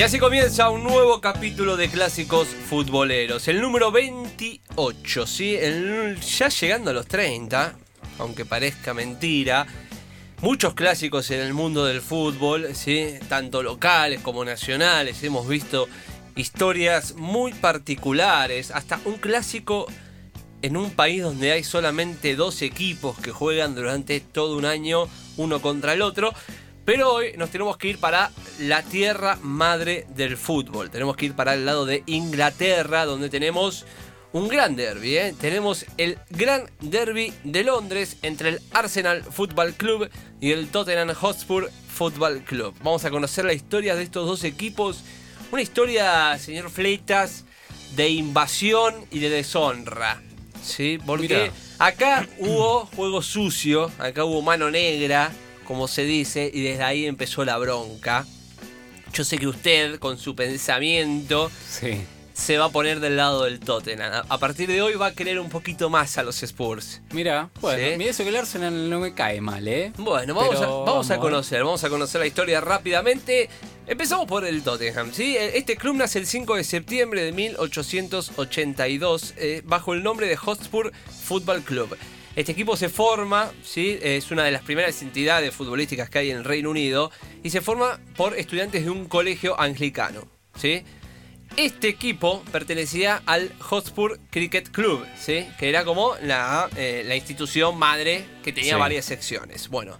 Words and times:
Y 0.00 0.02
así 0.02 0.18
comienza 0.18 0.70
un 0.70 0.82
nuevo 0.82 1.20
capítulo 1.20 1.76
de 1.76 1.90
clásicos 1.90 2.48
futboleros, 2.48 3.46
el 3.48 3.60
número 3.60 3.92
28, 3.92 5.26
¿sí? 5.26 5.58
Ya 6.38 6.48
llegando 6.48 6.88
a 6.88 6.94
los 6.94 7.06
30, 7.06 7.74
aunque 8.18 8.46
parezca 8.46 8.94
mentira. 8.94 9.66
Muchos 10.40 10.72
clásicos 10.72 11.30
en 11.32 11.40
el 11.40 11.52
mundo 11.52 11.84
del 11.84 12.00
fútbol, 12.00 12.74
¿sí? 12.74 13.10
tanto 13.28 13.62
locales 13.62 14.22
como 14.22 14.42
nacionales. 14.42 15.22
Hemos 15.22 15.46
visto 15.46 15.86
historias 16.34 17.16
muy 17.16 17.52
particulares, 17.52 18.70
hasta 18.70 18.98
un 19.04 19.18
clásico 19.18 19.84
en 20.62 20.78
un 20.78 20.92
país 20.92 21.22
donde 21.22 21.52
hay 21.52 21.62
solamente 21.62 22.36
dos 22.36 22.62
equipos 22.62 23.18
que 23.18 23.32
juegan 23.32 23.74
durante 23.74 24.20
todo 24.20 24.56
un 24.56 24.64
año 24.64 25.08
uno 25.36 25.60
contra 25.60 25.92
el 25.92 26.00
otro. 26.00 26.32
Pero 26.86 27.12
hoy 27.12 27.34
nos 27.36 27.50
tenemos 27.50 27.76
que 27.76 27.88
ir 27.88 27.98
para 27.98 28.30
la 28.60 28.82
tierra 28.82 29.38
madre 29.42 30.06
del 30.14 30.36
fútbol. 30.36 30.90
Tenemos 30.90 31.16
que 31.16 31.26
ir 31.26 31.34
para 31.34 31.54
el 31.54 31.64
lado 31.64 31.86
de 31.86 32.02
Inglaterra, 32.06 33.06
donde 33.06 33.30
tenemos 33.30 33.86
un 34.32 34.48
gran 34.48 34.76
derby. 34.76 35.16
¿eh? 35.16 35.34
Tenemos 35.40 35.86
el 35.96 36.18
gran 36.30 36.70
derby 36.80 37.32
de 37.42 37.64
Londres 37.64 38.18
entre 38.22 38.50
el 38.50 38.60
Arsenal 38.72 39.24
Football 39.24 39.74
Club 39.74 40.10
y 40.40 40.52
el 40.52 40.68
Tottenham 40.68 41.14
Hotspur 41.14 41.70
Football 41.88 42.42
Club. 42.44 42.74
Vamos 42.82 43.04
a 43.04 43.10
conocer 43.10 43.44
la 43.44 43.54
historia 43.54 43.94
de 43.94 44.02
estos 44.02 44.26
dos 44.26 44.44
equipos. 44.44 45.02
Una 45.50 45.62
historia, 45.62 46.38
señor 46.38 46.70
Fleitas, 46.70 47.44
de 47.96 48.08
invasión 48.10 48.94
y 49.10 49.18
de 49.18 49.30
deshonra. 49.30 50.22
¿Sí? 50.62 50.98
Porque 51.04 51.28
Mirá. 51.28 51.52
acá 51.78 52.28
hubo 52.38 52.86
juego 52.94 53.22
sucio, 53.22 53.90
acá 53.98 54.24
hubo 54.24 54.42
mano 54.42 54.70
negra, 54.70 55.32
como 55.64 55.88
se 55.88 56.02
dice, 56.02 56.50
y 56.52 56.60
desde 56.60 56.82
ahí 56.82 57.06
empezó 57.06 57.44
la 57.44 57.56
bronca. 57.56 58.26
Yo 59.12 59.24
sé 59.24 59.38
que 59.38 59.48
usted, 59.48 59.98
con 59.98 60.18
su 60.18 60.34
pensamiento, 60.36 61.50
Sí. 61.68 62.00
se 62.32 62.58
va 62.58 62.66
a 62.66 62.68
poner 62.70 63.00
del 63.00 63.16
lado 63.16 63.44
del 63.44 63.58
Tottenham. 63.60 64.24
A- 64.28 64.38
partir 64.38 64.68
de 64.68 64.80
hoy 64.80 64.94
va 64.94 65.06
a 65.06 65.14
querer 65.14 65.38
un 65.40 65.50
poquito 65.50 65.90
más 65.90 66.16
a 66.16 66.22
los 66.22 66.42
Spurs. 66.42 67.00
Mira, 67.10 67.50
bueno, 67.60 67.82
Sí. 67.84 67.94
mira 67.98 68.10
eso 68.12 68.22
que 68.22 68.28
el 68.30 68.36
Arsenal 68.36 68.88
no 68.88 69.00
me 69.00 69.12
cae 69.14 69.40
mal, 69.40 69.66
¿eh? 69.68 69.92
Bueno, 69.98 70.34
vamos, 70.34 70.56
a, 70.60 70.66
vamos 70.66 71.10
conocer, 71.18 71.64
vamos 71.64 71.84
a 71.84 71.88
conocer 71.90 72.20
la 72.20 72.26
historia 72.26 72.60
rápidamente. 72.60 73.50
Empezamos 73.86 74.26
por 74.26 74.44
el 74.46 74.62
Tottenham, 74.62 75.12
¿sí? 75.12 75.36
Este 75.36 75.76
club 75.76 75.96
nace 75.96 76.18
el 76.20 76.26
5 76.26 76.54
de 76.54 76.64
septiembre 76.64 77.24
de 77.24 77.32
1882 77.32 79.34
eh, 79.36 79.62
bajo 79.64 79.92
el 79.94 80.02
nombre 80.02 80.28
de 80.28 80.36
Hotspur 80.36 80.92
Football 81.24 81.62
Club. 81.62 81.96
Este 82.36 82.52
equipo 82.52 82.76
se 82.76 82.88
forma, 82.88 83.50
¿sí? 83.64 83.98
es 84.00 84.30
una 84.30 84.44
de 84.44 84.52
las 84.52 84.62
primeras 84.62 85.02
entidades 85.02 85.52
futbolísticas 85.54 86.08
que 86.10 86.20
hay 86.20 86.30
en 86.30 86.38
el 86.38 86.44
Reino 86.44 86.70
Unido 86.70 87.10
y 87.42 87.50
se 87.50 87.60
forma 87.60 87.98
por 88.16 88.36
estudiantes 88.38 88.84
de 88.84 88.90
un 88.90 89.06
colegio 89.06 89.60
anglicano, 89.60 90.28
¿sí? 90.56 90.84
Este 91.56 91.88
equipo 91.88 92.44
pertenecía 92.52 93.22
al 93.26 93.52
Hotspur 93.58 94.20
Cricket 94.30 94.70
Club, 94.70 95.04
¿sí? 95.18 95.48
que 95.58 95.68
era 95.68 95.84
como 95.84 96.14
la, 96.22 96.70
eh, 96.76 97.02
la 97.04 97.16
institución 97.16 97.76
madre 97.76 98.24
que 98.44 98.52
tenía 98.52 98.74
Sí. 98.74 98.80
varias 98.80 99.04
secciones. 99.06 99.68
Bueno, 99.68 99.98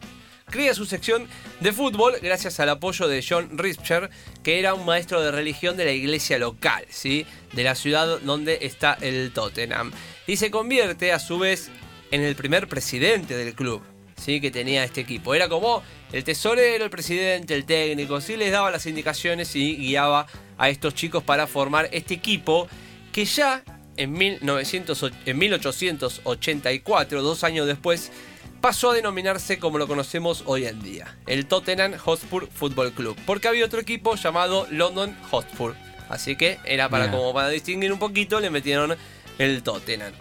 crea 0.48 0.72
su 0.74 0.86
sección 0.86 1.26
de 1.58 1.72
fútbol 1.72 2.14
gracias 2.22 2.60
al 2.60 2.68
apoyo 2.68 3.08
de 3.08 3.24
John 3.28 3.58
Ripcher, 3.58 4.10
que 4.44 4.60
era 4.60 4.74
un 4.74 4.86
maestro 4.86 5.20
de 5.22 5.32
religión 5.32 5.76
de 5.76 5.86
la 5.86 5.92
iglesia 5.92 6.38
local, 6.38 6.84
¿sí? 6.88 7.26
de 7.52 7.64
la 7.64 7.74
ciudad 7.74 8.20
donde 8.20 8.58
está 8.62 8.96
el 9.00 9.32
Tottenham. 9.32 9.90
Y 10.28 10.36
se 10.36 10.52
convierte 10.52 11.12
a 11.12 11.18
su 11.18 11.40
vez 11.40 11.68
en 12.10 12.22
el 12.22 12.34
primer 12.36 12.68
presidente 12.68 13.36
del 13.36 13.54
club. 13.54 13.82
¿sí? 14.20 14.40
que 14.40 14.50
tenía 14.50 14.84
este 14.84 15.00
equipo. 15.00 15.34
Era 15.34 15.48
como 15.48 15.82
el 16.12 16.22
tesorero, 16.24 16.84
el 16.84 16.90
presidente, 16.90 17.54
el 17.54 17.64
técnico, 17.64 18.20
¿sí? 18.20 18.36
les 18.36 18.52
daba 18.52 18.70
las 18.70 18.86
indicaciones 18.86 19.56
y 19.56 19.76
guiaba 19.76 20.26
a 20.58 20.68
estos 20.68 20.94
chicos 20.94 21.22
para 21.22 21.46
formar 21.46 21.88
este 21.92 22.14
equipo 22.14 22.68
que 23.12 23.24
ya 23.24 23.64
en, 23.96 24.12
1900 24.12 25.12
en 25.26 25.38
1884, 25.38 27.22
dos 27.22 27.44
años 27.44 27.66
después, 27.66 28.12
pasó 28.60 28.90
a 28.90 28.94
denominarse 28.94 29.58
como 29.58 29.78
lo 29.78 29.88
conocemos 29.88 30.42
hoy 30.46 30.66
en 30.66 30.82
día, 30.82 31.16
el 31.26 31.46
Tottenham 31.46 31.96
Hotspur 31.96 32.48
Football 32.50 32.92
Club, 32.92 33.16
porque 33.26 33.48
había 33.48 33.64
otro 33.64 33.80
equipo 33.80 34.14
llamado 34.16 34.66
London 34.70 35.16
Hotspur. 35.30 35.74
Así 36.08 36.34
que 36.36 36.58
era 36.64 36.88
para 36.88 37.10
como 37.10 37.32
para 37.32 37.48
distinguir 37.48 37.92
un 37.92 37.98
poquito, 37.98 38.40
le 38.40 38.50
metieron 38.50 38.96
el 39.38 39.62
Tottenham. 39.62 40.12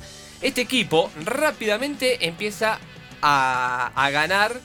Este 0.41 0.61
equipo 0.61 1.11
rápidamente 1.25 2.27
empieza 2.27 2.79
a, 3.21 3.91
a 3.95 4.09
ganar 4.11 4.61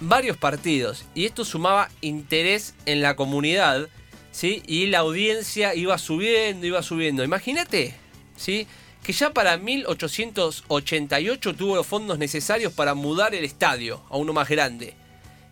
varios 0.00 0.36
partidos 0.36 1.04
y 1.14 1.24
esto 1.24 1.44
sumaba 1.44 1.88
interés 2.00 2.74
en 2.84 3.00
la 3.00 3.16
comunidad, 3.16 3.88
¿sí? 4.32 4.62
Y 4.66 4.86
la 4.86 4.98
audiencia 4.98 5.74
iba 5.74 5.96
subiendo, 5.98 6.66
iba 6.66 6.82
subiendo. 6.82 7.24
Imagínate, 7.24 7.94
¿sí? 8.36 8.66
Que 9.02 9.12
ya 9.12 9.32
para 9.32 9.56
1888 9.56 11.54
tuvo 11.54 11.76
los 11.76 11.86
fondos 11.86 12.18
necesarios 12.18 12.72
para 12.72 12.94
mudar 12.94 13.34
el 13.34 13.44
estadio 13.44 14.02
a 14.10 14.16
uno 14.16 14.32
más 14.32 14.48
grande. 14.48 14.94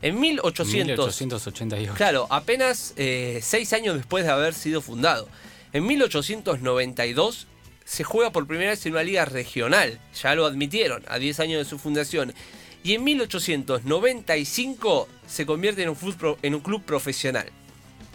En 0.03 0.21
1800, 0.21 1.07
1888. 1.07 1.95
Claro, 1.97 2.27
apenas 2.29 2.93
eh, 2.97 3.41
seis 3.43 3.73
años 3.73 3.97
después 3.97 4.25
de 4.25 4.33
haber 4.33 4.53
sido 4.53 4.83
fundado. 4.83 5.29
En 5.73 5.87
1892 5.87 7.47
se 7.85 8.05
juega 8.05 8.33
por 8.33 8.47
primera 8.47 8.71
vez 8.71 8.85
en 8.87 8.93
una 8.93 9.03
liga 9.03 9.25
regional, 9.25 10.01
ya 10.21 10.35
lo 10.35 10.47
admitieron, 10.47 11.03
a 11.09 11.19
10 11.19 11.41
años 11.41 11.59
de 11.59 11.69
su 11.69 11.79
fundación. 11.79 12.35
Y 12.83 12.95
en 12.95 13.05
1895 13.05 15.09
se 15.27 15.47
convierte 15.47 15.83
en 15.83 15.91
un, 15.91 16.37
en 16.43 16.61
club 16.61 16.83
profesional. 16.83 17.51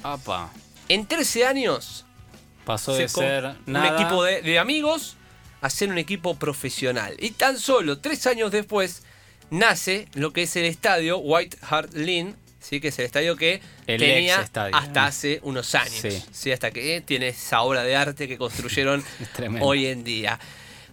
Apa. 0.04 0.52
En 0.88 1.06
13 1.06 1.46
años, 1.46 2.06
Pasó 2.66 2.96
se 2.96 3.04
de 3.04 3.10
ser 3.10 3.56
un 3.66 3.78
equipo 3.78 4.24
de, 4.24 4.42
de 4.42 4.60
amigos 4.60 5.18
a 5.62 5.70
ser 5.70 5.90
un 5.90 5.98
equipo 5.98 6.36
profesional. 6.36 7.16
Y 7.20 7.32
tan 7.32 7.60
solo 7.60 8.00
tres 8.00 8.26
años 8.28 8.52
después 8.52 9.04
nace 9.50 10.08
lo 10.14 10.34
que 10.34 10.44
es 10.44 10.56
el 10.56 10.66
estadio 10.66 11.18
White 11.18 11.58
Hart 11.62 11.94
Lane, 11.94 12.36
¿sí? 12.60 12.80
que 12.80 12.90
es 12.90 13.00
el 13.00 13.06
estadio 13.06 13.36
que 13.36 13.62
El 13.88 14.00
tenía 14.00 14.42
estadio. 14.42 14.76
hasta 14.76 15.06
hace 15.06 15.40
unos 15.44 15.74
años. 15.76 15.94
Sí. 16.02 16.24
Sí, 16.32 16.52
hasta 16.52 16.72
que 16.72 17.02
tiene 17.02 17.30
esa 17.30 17.62
obra 17.62 17.84
de 17.84 17.96
arte 17.96 18.28
que 18.28 18.38
construyeron 18.38 19.04
hoy 19.62 19.88
en 19.88 20.04
día. 20.04 20.40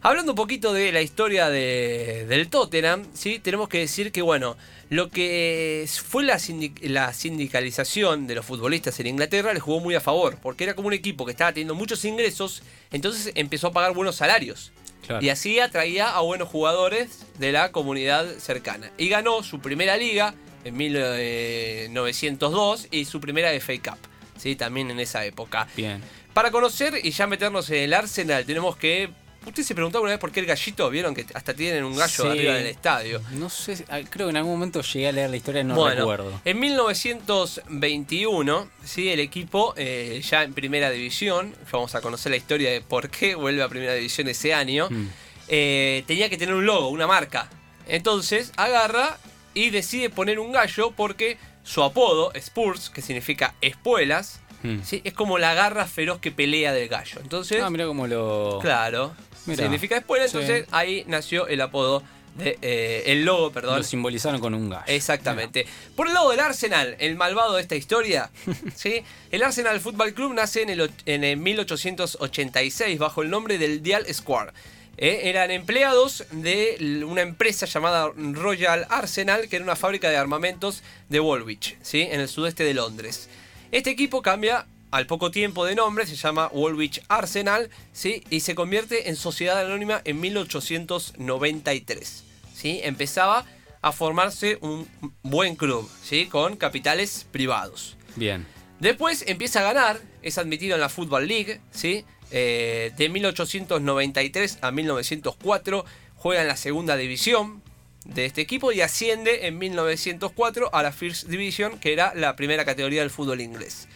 Hablando 0.02 0.32
un 0.32 0.36
poquito 0.36 0.72
de 0.72 0.92
la 0.92 1.00
historia 1.02 1.48
de- 1.48 2.26
del 2.28 2.48
Tottenham, 2.48 3.04
¿sí? 3.14 3.38
tenemos 3.40 3.68
que 3.68 3.78
decir 3.78 4.12
que 4.12 4.22
bueno, 4.22 4.56
lo 4.88 5.08
que 5.10 5.88
fue 5.88 6.22
la, 6.22 6.38
la 6.82 7.12
sindicalización 7.12 8.26
de 8.26 8.36
los 8.36 8.46
futbolistas 8.46 9.00
en 9.00 9.08
Inglaterra 9.08 9.52
le 9.52 9.58
jugó 9.60 9.80
muy 9.80 9.94
a 9.96 10.00
favor, 10.00 10.38
porque 10.40 10.64
era 10.64 10.74
como 10.74 10.88
un 10.88 10.94
equipo 10.94 11.24
que 11.24 11.32
estaba 11.32 11.52
teniendo 11.52 11.74
muchos 11.74 12.04
ingresos, 12.04 12.62
entonces 12.92 13.32
empezó 13.34 13.68
a 13.68 13.72
pagar 13.72 13.94
buenos 13.94 14.16
salarios. 14.16 14.70
Claro. 15.06 15.24
Y 15.24 15.30
así 15.30 15.58
atraía 15.60 16.14
a 16.16 16.20
buenos 16.20 16.48
jugadores 16.48 17.20
de 17.38 17.52
la 17.52 17.72
comunidad 17.72 18.26
cercana. 18.38 18.90
Y 18.98 19.08
ganó 19.08 19.42
su 19.42 19.60
primera 19.60 19.96
liga 19.96 20.34
en 20.66 20.76
1902 20.76 22.88
y 22.90 23.04
su 23.04 23.20
primera 23.20 23.50
FA 23.60 23.74
Cup, 23.82 23.98
¿sí? 24.38 24.56
también 24.56 24.90
en 24.90 24.98
esa 25.00 25.24
época. 25.24 25.66
Bien. 25.76 26.02
Para 26.32 26.50
conocer 26.50 26.94
y 27.02 27.10
ya 27.12 27.26
meternos 27.26 27.70
en 27.70 27.76
el 27.84 27.94
Arsenal, 27.94 28.44
tenemos 28.44 28.76
que. 28.76 29.08
Usted 29.46 29.62
se 29.62 29.74
preguntaba 29.76 30.02
una 30.02 30.10
vez 30.10 30.18
por 30.18 30.32
qué 30.32 30.40
el 30.40 30.46
gallito, 30.46 30.90
vieron 30.90 31.14
que 31.14 31.24
hasta 31.32 31.54
tienen 31.54 31.84
un 31.84 31.94
gallo 31.96 32.24
Sí. 32.24 32.28
arriba 32.28 32.54
del 32.54 32.66
estadio. 32.66 33.22
No 33.30 33.48
sé, 33.48 33.84
ah, 33.88 34.00
creo 34.10 34.26
que 34.26 34.30
en 34.30 34.36
algún 34.38 34.54
momento 34.54 34.80
llegué 34.82 35.06
a 35.06 35.12
leer 35.12 35.30
la 35.30 35.36
historia, 35.36 35.62
no 35.62 35.76
bueno, 35.76 36.00
recuerdo. 36.00 36.40
en 36.44 36.58
1921, 36.58 38.68
¿sí? 38.84 39.08
el 39.08 39.20
equipo 39.20 39.72
eh, 39.76 40.20
ya 40.28 40.42
en 40.42 40.52
primera 40.52 40.90
división, 40.90 41.54
vamos 41.70 41.94
a 41.94 42.00
conocer 42.00 42.30
la 42.30 42.36
historia 42.36 42.72
de 42.72 42.80
por 42.80 43.08
qué 43.08 43.36
vuelve 43.36 43.62
a 43.62 43.68
primera 43.68 43.94
división 43.94 44.26
ese 44.28 44.52
año, 44.52 44.88
Mm. 44.90 45.06
eh, 45.46 46.02
tenía 46.08 46.28
que 46.28 46.36
tener 46.36 46.52
un 46.54 46.66
logo, 46.66 46.88
una 46.88 47.06
marca. 47.06 47.48
Entonces 47.86 48.50
agarra 48.56 49.16
y 49.56 49.70
decide 49.70 50.10
poner 50.10 50.38
un 50.38 50.52
gallo 50.52 50.92
porque 50.92 51.38
su 51.64 51.82
apodo, 51.82 52.32
Spurs, 52.34 52.90
que 52.90 53.02
significa 53.02 53.54
espuelas, 53.60 54.40
Mm. 54.62 54.82
¿sí? 54.84 55.02
Es 55.04 55.12
como 55.12 55.36
la 55.38 55.52
garra 55.54 55.86
feroz 55.86 56.18
que 56.18 56.32
pelea 56.32 56.72
del 56.72 56.88
gallo. 56.88 57.20
Entonces, 57.20 57.60
Ah, 57.62 57.68
mira 57.70 57.86
cómo 57.86 58.06
lo. 58.06 58.58
claro, 58.62 59.14
Mirá. 59.44 59.64
significa. 59.64 59.98
Sí. 59.98 60.04
Entonces 60.24 60.66
ahí 60.70 61.04
nació 61.06 61.46
el 61.46 61.60
apodo 61.60 62.02
de 62.36 62.58
eh, 62.62 63.02
el 63.06 63.24
logo, 63.26 63.52
perdón. 63.52 63.76
Lo 63.78 63.82
simbolizaron 63.84 64.40
con 64.40 64.54
un 64.54 64.70
gallo. 64.70 64.84
Exactamente. 64.86 65.66
Por 65.94 66.08
el 66.08 66.14
lado 66.14 66.30
del 66.30 66.40
Arsenal, 66.40 66.96
el 66.98 67.16
malvado 67.16 67.54
de 67.56 67.62
esta 67.62 67.76
historia, 67.76 68.30
¿sí? 68.74 69.02
el 69.30 69.42
Arsenal 69.42 69.78
Football 69.78 70.14
Club 70.14 70.32
nace 70.34 70.62
en 70.62 70.70
el, 70.70 70.90
en 71.04 71.22
el 71.24 71.36
1886 71.36 72.98
bajo 72.98 73.22
el 73.22 73.30
nombre 73.30 73.58
del 73.58 73.82
Dial 73.82 74.06
Square. 74.12 74.52
¿Eh? 74.96 75.22
Eran 75.24 75.50
empleados 75.50 76.24
de 76.30 77.04
una 77.06 77.22
empresa 77.22 77.66
llamada 77.66 78.10
Royal 78.16 78.86
Arsenal, 78.90 79.48
que 79.48 79.56
era 79.56 79.64
una 79.64 79.76
fábrica 79.76 80.10
de 80.10 80.16
armamentos 80.16 80.82
de 81.08 81.20
Woolwich, 81.20 81.76
¿sí? 81.82 82.02
en 82.02 82.20
el 82.20 82.28
sudeste 82.28 82.64
de 82.64 82.74
Londres. 82.74 83.28
Este 83.72 83.90
equipo 83.90 84.22
cambia 84.22 84.66
al 84.90 85.06
poco 85.06 85.30
tiempo 85.30 85.64
de 85.64 85.74
nombre, 85.74 86.06
se 86.06 86.16
llama 86.16 86.48
Woolwich 86.52 87.02
Arsenal, 87.08 87.70
¿sí? 87.92 88.22
y 88.30 88.40
se 88.40 88.54
convierte 88.54 89.08
en 89.08 89.16
sociedad 89.16 89.58
anónima 89.58 90.00
en 90.04 90.20
1893. 90.20 92.24
¿sí? 92.54 92.80
Empezaba 92.82 93.44
a 93.82 93.92
formarse 93.92 94.58
un 94.60 94.88
buen 95.22 95.56
club, 95.56 95.88
¿sí? 96.02 96.26
con 96.26 96.56
capitales 96.56 97.26
privados. 97.30 97.96
Bien. 98.16 98.46
Después 98.80 99.24
empieza 99.26 99.60
a 99.60 99.72
ganar, 99.72 100.00
es 100.22 100.38
admitido 100.38 100.74
en 100.74 100.80
la 100.80 100.88
Football 100.88 101.26
League, 101.26 101.60
¿sí? 101.70 102.04
Eh, 102.30 102.92
de 102.96 103.08
1893 103.08 104.58
a 104.60 104.70
1904 104.70 105.84
juega 106.16 106.42
en 106.42 106.48
la 106.48 106.56
segunda 106.56 106.96
división 106.96 107.62
de 108.04 108.24
este 108.26 108.40
equipo 108.40 108.72
y 108.72 108.80
asciende 108.80 109.46
en 109.46 109.58
1904 109.58 110.74
a 110.74 110.82
la 110.82 110.92
First 110.92 111.24
Division, 111.28 111.78
que 111.78 111.92
era 111.92 112.12
la 112.14 112.36
primera 112.36 112.64
categoría 112.64 113.00
del 113.00 113.10
fútbol 113.10 113.40
inglés. 113.40 113.88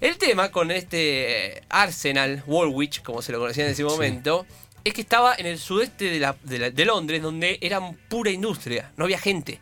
El 0.00 0.16
tema 0.18 0.50
con 0.50 0.70
este 0.70 1.62
Arsenal 1.68 2.42
Woolwich, 2.46 3.02
como 3.02 3.22
se 3.22 3.32
lo 3.32 3.38
conocía 3.38 3.64
en 3.64 3.70
ese 3.70 3.78
Sí. 3.78 3.84
momento, 3.84 4.46
es 4.84 4.92
que 4.94 5.00
estaba 5.02 5.34
en 5.36 5.46
el 5.46 5.58
sudeste 5.58 6.06
de, 6.06 6.18
la- 6.18 6.36
de 6.42 6.58
la- 6.58 6.70
de 6.70 6.84
Londres, 6.84 7.22
donde 7.22 7.58
era 7.60 7.80
pura 8.08 8.30
industria, 8.30 8.90
no 8.96 9.04
había 9.04 9.18
gente. 9.18 9.60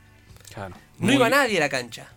Claro. 0.54 0.74
No 0.98 1.06
Muy- 1.06 1.14
iba 1.16 1.28
nadie 1.28 1.58
a 1.58 1.60
la 1.60 1.68
cancha. 1.68 2.08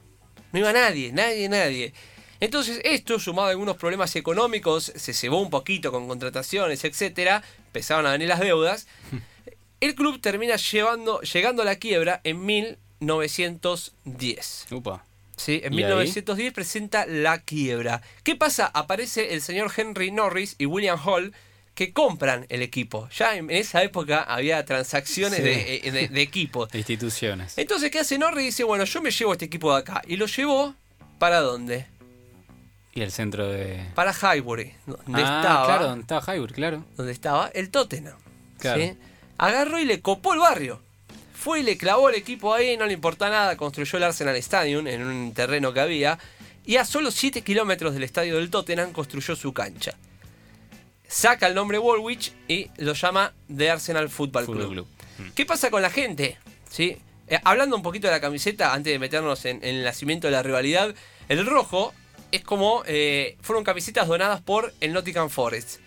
No 0.51 0.59
iba 0.59 0.71
nadie, 0.71 1.11
nadie, 1.11 1.50
nadie. 1.50 1.94
Entonces, 2.43 2.81
esto, 2.83 3.19
sumado 3.19 3.47
a 3.47 3.51
algunos 3.51 3.77
problemas 3.77 4.13
económicos, 4.17 4.91
se 4.95 5.13
cebó 5.13 5.39
un 5.41 5.49
poquito 5.49 5.91
con 5.91 6.07
contrataciones, 6.07 6.83
etcétera, 6.83 7.41
empezaron 7.67 8.05
a 8.05 8.11
venir 8.11 8.27
las 8.27 8.39
deudas. 8.41 8.87
El 9.79 9.95
club 9.95 10.19
termina 10.21 10.55
llevando, 10.57 11.21
llegando 11.21 11.61
a 11.61 11.65
la 11.65 11.75
quiebra 11.77 12.19
en 12.23 12.45
1910. 12.45 14.67
Upa. 14.71 15.05
¿sí? 15.35 15.61
En 15.63 15.73
¿Y 15.73 15.77
ahí? 15.77 15.83
1910 15.83 16.53
presenta 16.53 17.05
la 17.05 17.39
quiebra. 17.41 18.01
¿Qué 18.23 18.35
pasa? 18.35 18.69
Aparece 18.73 19.33
el 19.33 19.41
señor 19.41 19.71
Henry 19.75 20.11
Norris 20.11 20.55
y 20.57 20.65
William 20.65 20.99
Hall 21.05 21.33
que 21.75 21.91
compran 21.91 22.45
el 22.49 22.61
equipo. 22.61 23.09
Ya 23.17 23.35
en 23.35 23.49
esa 23.49 23.81
época 23.83 24.21
había 24.21 24.63
transacciones 24.63 25.37
Sí. 25.37 25.43
de, 25.43 25.75
eh, 25.83 25.91
de- 25.91 26.07
de 26.07 26.21
equipos. 26.21 26.69
De 26.71 26.77
instituciones. 26.77 27.57
Entonces, 27.57 27.89
¿qué 27.89 27.99
hace 27.99 28.17
Norris? 28.19 28.45
Dice, 28.45 28.63
bueno, 28.63 28.83
yo 28.83 29.01
me 29.01 29.09
llevo 29.11 29.33
este 29.33 29.45
equipo 29.45 29.73
de 29.73 29.79
acá. 29.81 30.01
Y 30.07 30.15
lo 30.17 30.27
llevó, 30.27 30.75
¿para 31.17 31.39
dónde? 31.41 31.87
Y 32.95 33.01
el 33.01 33.11
centro 33.11 33.47
de. 33.47 33.83
Para 33.95 34.13
Highbury, 34.13 34.73
donde 34.85 35.23
ah, 35.23 35.39
estaba, 35.39 35.65
claro, 35.65 35.87
donde 35.87 36.01
estaba 36.01 36.35
Highbury, 36.35 36.53
claro. 36.53 36.85
donde 36.95 37.11
estaba 37.11 37.47
el 37.53 37.71
Tottenham. 37.71 38.17
Claro. 38.59 38.81
¿sí? 38.81 38.97
Agarró 39.37 39.79
y 39.79 39.85
le 39.85 40.01
copó 40.01 40.33
el 40.33 40.39
barrio. 40.39 40.79
Fue 41.33 41.61
y 41.61 41.63
le 41.63 41.75
clavó 41.75 42.09
el 42.09 42.15
equipo 42.15 42.53
ahí, 42.53 42.77
no 42.77 42.85
le 42.85 42.93
importa 42.93 43.29
nada, 43.29 43.57
construyó 43.57 43.97
el 43.97 44.03
Arsenal 44.03 44.35
Stadium 44.37 44.87
en 44.87 45.03
un 45.03 45.33
terreno 45.33 45.73
que 45.73 45.79
había. 45.79 46.19
Y 46.65 46.77
a 46.77 46.85
solo 46.85 47.11
7 47.11 47.41
kilómetros 47.41 47.93
del 47.93 48.03
estadio 48.03 48.37
del 48.37 48.49
Tottenham 48.49 48.93
construyó 48.93 49.35
su 49.35 49.53
cancha. 49.53 49.95
Saca 51.07 51.47
el 51.47 51.55
nombre 51.55 51.79
Woolwich 51.79 52.31
y 52.47 52.69
lo 52.77 52.93
llama 52.93 53.33
The 53.53 53.71
Arsenal 53.71 54.07
Football. 54.07 54.45
Club. 54.45 54.87
Mm. 55.17 55.29
¿Qué 55.35 55.45
pasa 55.45 55.69
con 55.69 55.81
la 55.81 55.89
gente? 55.89 56.37
¿Sí? 56.69 56.97
Eh, 57.27 57.39
hablando 57.43 57.75
un 57.75 57.81
poquito 57.81 58.07
de 58.07 58.13
la 58.13 58.21
camiseta, 58.21 58.73
antes 58.73 58.93
de 58.93 58.99
meternos 58.99 59.43
en, 59.45 59.57
en 59.57 59.75
el 59.75 59.83
nacimiento 59.83 60.27
de 60.27 60.31
la 60.31 60.43
rivalidad, 60.43 60.95
el 61.27 61.45
rojo 61.45 61.93
es 62.33 62.44
como 62.44 62.83
eh, 62.88 63.38
fueron 63.41 63.63
camisetas 63.63 64.07
donadas 64.07 64.41
por 64.41 64.74
el 64.81 64.91
Nottingham 64.91 65.30
Forest. 65.30 65.80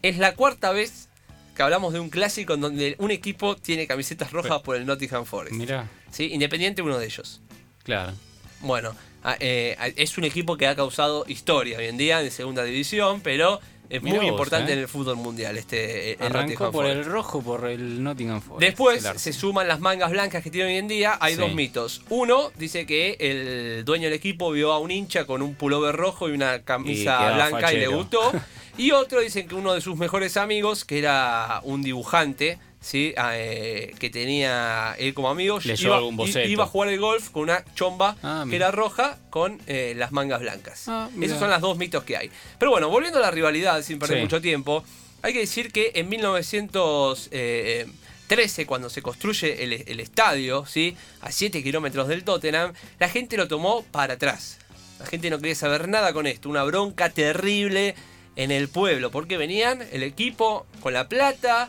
Es 0.00 0.16
la 0.16 0.34
cuarta 0.34 0.70
vez 0.70 1.08
que 1.56 1.62
hablamos 1.62 1.92
de 1.92 1.98
un 1.98 2.08
clásico 2.08 2.54
en 2.54 2.60
donde 2.60 2.94
un 2.98 3.10
equipo 3.10 3.56
tiene 3.56 3.88
camisetas 3.88 4.30
rojas 4.30 4.62
por 4.62 4.76
el 4.76 4.86
Nottingham 4.86 5.26
Forest. 5.26 5.56
Mirá, 5.56 5.90
¿Sí? 6.12 6.30
Independiente 6.32 6.82
uno 6.82 6.98
de 6.98 7.06
ellos. 7.06 7.42
claro. 7.82 8.12
Bueno, 8.60 8.94
eh, 9.40 9.76
es 9.96 10.16
un 10.18 10.22
equipo 10.22 10.56
que 10.56 10.68
ha 10.68 10.76
causado 10.76 11.24
historia 11.26 11.78
hoy 11.78 11.86
en 11.86 11.96
día 11.96 12.22
en 12.22 12.30
segunda 12.30 12.62
división, 12.62 13.20
pero 13.20 13.58
es 13.96 14.02
muy 14.02 14.12
vos, 14.18 14.24
importante 14.24 14.70
eh. 14.72 14.74
en 14.74 14.80
el 14.80 14.88
fútbol 14.88 15.16
mundial. 15.16 15.56
Este, 15.58 16.12
eh, 16.12 16.16
el 16.18 16.26
Arrancó 16.26 16.70
por 16.70 16.84
Forest. 16.84 16.96
el 16.96 17.04
rojo, 17.04 17.42
por 17.42 17.66
el 17.66 18.02
Nottingham 18.02 18.40
Forest. 18.40 18.60
Después 18.60 19.08
se 19.16 19.32
suman 19.32 19.68
las 19.68 19.80
mangas 19.80 20.10
blancas 20.10 20.42
que 20.42 20.50
tiene 20.50 20.70
hoy 20.70 20.76
en 20.78 20.88
día. 20.88 21.18
Hay 21.20 21.34
Sí. 21.34 21.40
dos 21.40 21.54
mitos. 21.54 22.02
Uno 22.08 22.50
dice 22.56 22.86
que 22.86 23.16
el 23.20 23.84
dueño 23.84 24.04
del 24.04 24.14
equipo 24.14 24.50
vio 24.50 24.72
a 24.72 24.78
un 24.78 24.90
hincha 24.90 25.26
con 25.26 25.42
un 25.42 25.54
pullover 25.54 25.94
rojo 25.94 26.28
y 26.28 26.32
una 26.32 26.62
camisa 26.62 27.32
blanca 27.34 27.72
y 27.72 27.78
le 27.78 27.88
gustó. 27.88 28.32
Y 28.78 28.92
otro 28.92 29.20
dicen 29.20 29.46
que 29.48 29.54
uno 29.54 29.74
de 29.74 29.82
sus 29.82 29.98
mejores 29.98 30.38
amigos, 30.38 30.86
que 30.86 30.98
era 30.98 31.60
un 31.62 31.82
dibujante, 31.82 32.58
¿sí? 32.82 33.14
Ah, 33.16 33.32
eh, 33.36 33.94
que 33.98 34.10
tenía 34.10 34.94
él 34.98 35.14
como 35.14 35.30
amigo, 35.30 35.58
iba, 35.64 36.00
iba 36.44 36.64
a 36.64 36.66
jugar 36.66 36.90
el 36.90 37.00
golf 37.00 37.30
con 37.30 37.44
una 37.44 37.64
chomba 37.74 38.16
Ah, 38.22 38.44
que 38.50 38.56
era 38.56 38.70
roja 38.70 39.16
con 39.30 39.58
eh, 39.66 39.94
las 39.96 40.12
mangas 40.12 40.40
blancas. 40.40 40.84
Ah. 40.88 41.08
Esos 41.20 41.38
son 41.38 41.48
los 41.50 41.60
dos 41.62 41.78
mitos 41.78 42.04
que 42.04 42.18
hay. 42.18 42.30
Pero 42.58 42.70
bueno, 42.72 42.90
volviendo 42.90 43.18
a 43.18 43.22
la 43.22 43.30
rivalidad, 43.30 43.80
sin 43.82 43.98
perder 43.98 44.18
Sí. 44.18 44.22
mucho 44.24 44.42
tiempo, 44.42 44.84
hay 45.22 45.32
que 45.32 45.38
decir 45.38 45.72
que 45.72 45.92
en 45.94 46.10
1913, 46.10 48.66
cuando 48.66 48.90
se 48.90 49.02
construye 49.02 49.62
el, 49.62 49.72
el 49.86 50.00
estadio, 50.00 50.66
¿sí? 50.66 50.96
a 51.20 51.30
7 51.32 51.62
kilómetros 51.62 52.08
del 52.08 52.24
Tottenham, 52.24 52.72
la 52.98 53.08
gente 53.08 53.36
lo 53.36 53.46
tomó 53.48 53.82
para 53.84 54.14
atrás. 54.14 54.58
La 54.98 55.06
gente 55.06 55.30
no 55.30 55.38
quería 55.38 55.54
saber 55.54 55.88
nada 55.88 56.12
con 56.12 56.26
esto, 56.26 56.48
una 56.48 56.62
bronca 56.64 57.10
terrible 57.10 57.94
en 58.36 58.50
el 58.50 58.68
pueblo, 58.68 59.10
porque 59.10 59.36
venían 59.36 59.82
el 59.92 60.02
equipo 60.02 60.66
con 60.80 60.92
la 60.94 61.08
plata, 61.08 61.68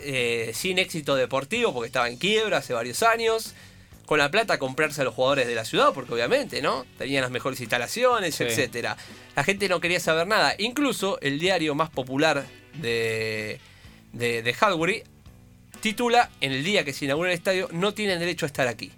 eh, 0.00 0.52
sin 0.54 0.78
éxito 0.78 1.14
deportivo, 1.16 1.72
porque 1.72 1.86
estaba 1.86 2.08
en 2.08 2.16
quiebra 2.16 2.58
hace 2.58 2.72
varios 2.72 3.02
años. 3.02 3.54
Con 4.06 4.18
la 4.18 4.30
plata 4.30 4.54
a 4.54 4.58
comprarse 4.58 5.02
a 5.02 5.04
los 5.04 5.12
jugadores 5.12 5.46
de 5.46 5.54
la 5.54 5.66
ciudad, 5.66 5.92
porque 5.92 6.14
obviamente, 6.14 6.62
¿no? 6.62 6.86
Tenían 6.96 7.20
las 7.20 7.30
mejores 7.30 7.60
instalaciones, 7.60 8.34
Sí. 8.34 8.44
etcétera. 8.44 8.96
La 9.36 9.44
gente 9.44 9.68
no 9.68 9.80
quería 9.80 10.00
saber 10.00 10.26
nada. 10.26 10.54
Incluso 10.56 11.20
el 11.20 11.38
diario 11.38 11.74
más 11.74 11.90
popular 11.90 12.46
de, 12.72 13.60
de, 14.14 14.42
de 14.42 14.50
Highbury 14.52 15.02
titula 15.80 16.30
en 16.40 16.52
el 16.52 16.64
día 16.64 16.84
que 16.84 16.94
se 16.94 17.04
inaugura 17.04 17.28
el 17.30 17.36
estadio, 17.36 17.68
no 17.70 17.92
tienen 17.92 18.18
derecho 18.18 18.46
a 18.46 18.48
estar 18.48 18.66
aquí. 18.66 18.92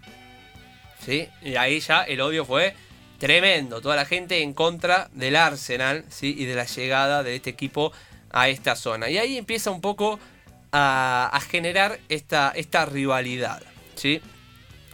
¿Sí? 1.04 1.28
Y 1.42 1.56
ahí 1.56 1.80
ya 1.80 2.02
el 2.02 2.20
odio 2.20 2.44
fue 2.44 2.74
tremendo. 3.18 3.80
Toda 3.80 3.96
la 3.96 4.04
gente 4.04 4.42
en 4.42 4.52
contra 4.54 5.08
del 5.12 5.34
Arsenal, 5.34 6.04
¿sí? 6.08 6.36
Y 6.38 6.44
de 6.44 6.54
la 6.54 6.66
llegada 6.66 7.22
de 7.24 7.34
este 7.34 7.50
equipo 7.50 7.92
a 8.30 8.48
esta 8.48 8.76
zona. 8.76 9.10
Y 9.10 9.18
ahí 9.18 9.36
empieza 9.38 9.70
un 9.72 9.80
poco 9.80 10.20
a, 10.72 11.30
a 11.32 11.40
generar 11.40 11.98
esta, 12.08 12.52
esta 12.54 12.84
rivalidad, 12.86 13.62
¿sí? 13.96 14.20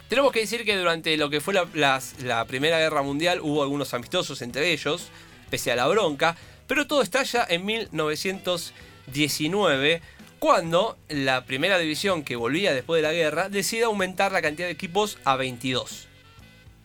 Tenemos 0.09 0.31
que 0.31 0.39
decir 0.39 0.63
que 0.63 0.75
durante 0.77 1.17
lo 1.17 1.29
que 1.29 1.41
fue 1.41 1.53
la, 1.53 1.67
las- 1.73 2.19
la 2.21 2.45
Primera 2.45 2.79
Guerra 2.79 3.01
Mundial 3.01 3.39
hubo 3.41 3.61
algunos 3.61 3.93
amistosos 3.93 4.41
entre 4.41 4.71
ellos, 4.71 5.09
pese 5.49 5.71
a 5.71 5.75
la 5.75 5.87
bronca, 5.87 6.35
pero 6.65 6.87
todo 6.87 7.01
estalla 7.01 7.45
en 7.49 7.65
1919, 7.65 10.01
cuando 10.39 10.97
la 11.09 11.45
primera 11.45 11.77
división 11.79 12.23
que 12.23 12.35
volvía 12.35 12.73
después 12.73 13.01
de 13.01 13.07
la 13.07 13.13
guerra 13.13 13.49
decide 13.49 13.83
aumentar 13.85 14.31
la 14.31 14.41
cantidad 14.41 14.67
de 14.67 14.73
equipos 14.73 15.17
a 15.25 15.35
22. 15.35 16.07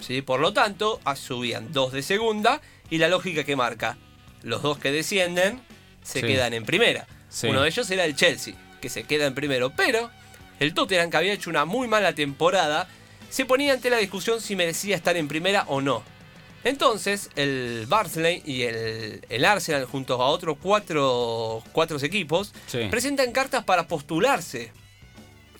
¿Sí? 0.00 0.22
Por 0.22 0.40
lo 0.40 0.52
tanto, 0.52 1.00
ah, 1.04 1.14
subían 1.14 1.72
dos 1.72 1.92
de 1.92 2.02
segunda 2.02 2.60
y 2.90 2.98
la 2.98 3.08
lógica 3.08 3.44
que 3.44 3.54
marca, 3.54 3.96
los 4.42 4.62
dos 4.62 4.78
que 4.78 4.90
descienden 4.90 5.60
se 6.02 6.20
Sí. 6.20 6.26
quedan 6.26 6.54
en 6.54 6.64
primera. 6.64 7.06
Sí. 7.28 7.46
Uno 7.46 7.62
de 7.62 7.68
ellos 7.68 7.88
era 7.90 8.04
el 8.04 8.16
Chelsea, 8.16 8.54
que 8.82 8.90
se 8.90 9.04
queda 9.04 9.24
en 9.26 9.34
primero, 9.34 9.70
pero 9.74 10.10
el 10.60 10.74
Tottenham, 10.74 11.08
que 11.08 11.16
había 11.16 11.32
hecho 11.32 11.48
una 11.48 11.64
muy 11.64 11.88
mala 11.88 12.14
temporada, 12.14 12.86
se 13.30 13.46
ponía 13.46 13.72
ante 13.72 13.88
la 13.88 13.96
discusión 13.96 14.42
si 14.42 14.54
merecía 14.56 14.94
estar 14.94 15.16
en 15.16 15.28
primera 15.28 15.64
o 15.68 15.80
no. 15.80 16.02
Entonces, 16.64 17.30
el 17.34 17.86
Barnsley 17.88 18.42
y 18.44 18.62
el, 18.62 19.24
el 19.28 19.44
Arsenal, 19.44 19.84
junto 19.86 20.20
a 20.22 20.26
otros 20.28 20.58
cuatro, 20.62 21.62
cuatro 21.72 21.96
equipos, 22.02 22.52
Sí. 22.66 22.86
presentan 22.90 23.32
cartas 23.32 23.64
para 23.64 23.88
postularse 23.88 24.70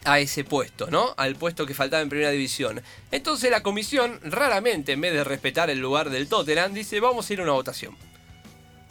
a 0.05 0.19
ese 0.21 0.45
puesto, 0.45 0.89
¿no? 0.91 1.15
Al 1.17 1.35
puesto 1.37 1.65
que 1.67 1.75
faltaba 1.75 2.03
en 2.03 2.09
primera 2.09 2.31
división. 2.31 2.83
Entonces 3.11 3.51
la 3.51 3.63
comisión, 3.63 4.21
raramente, 4.25 4.93
en 4.93 5.01
vez 5.01 5.13
de 5.13 5.25
respetar 5.25 5.71
el 5.71 5.79
lugar 5.79 6.11
del 6.11 6.29
Tottenham, 6.29 6.73
dice, 6.75 7.01
vamos 7.01 7.29
a 7.29 7.33
ir 7.33 7.41
a 7.41 7.45
una 7.45 7.53
votación. 7.53 7.97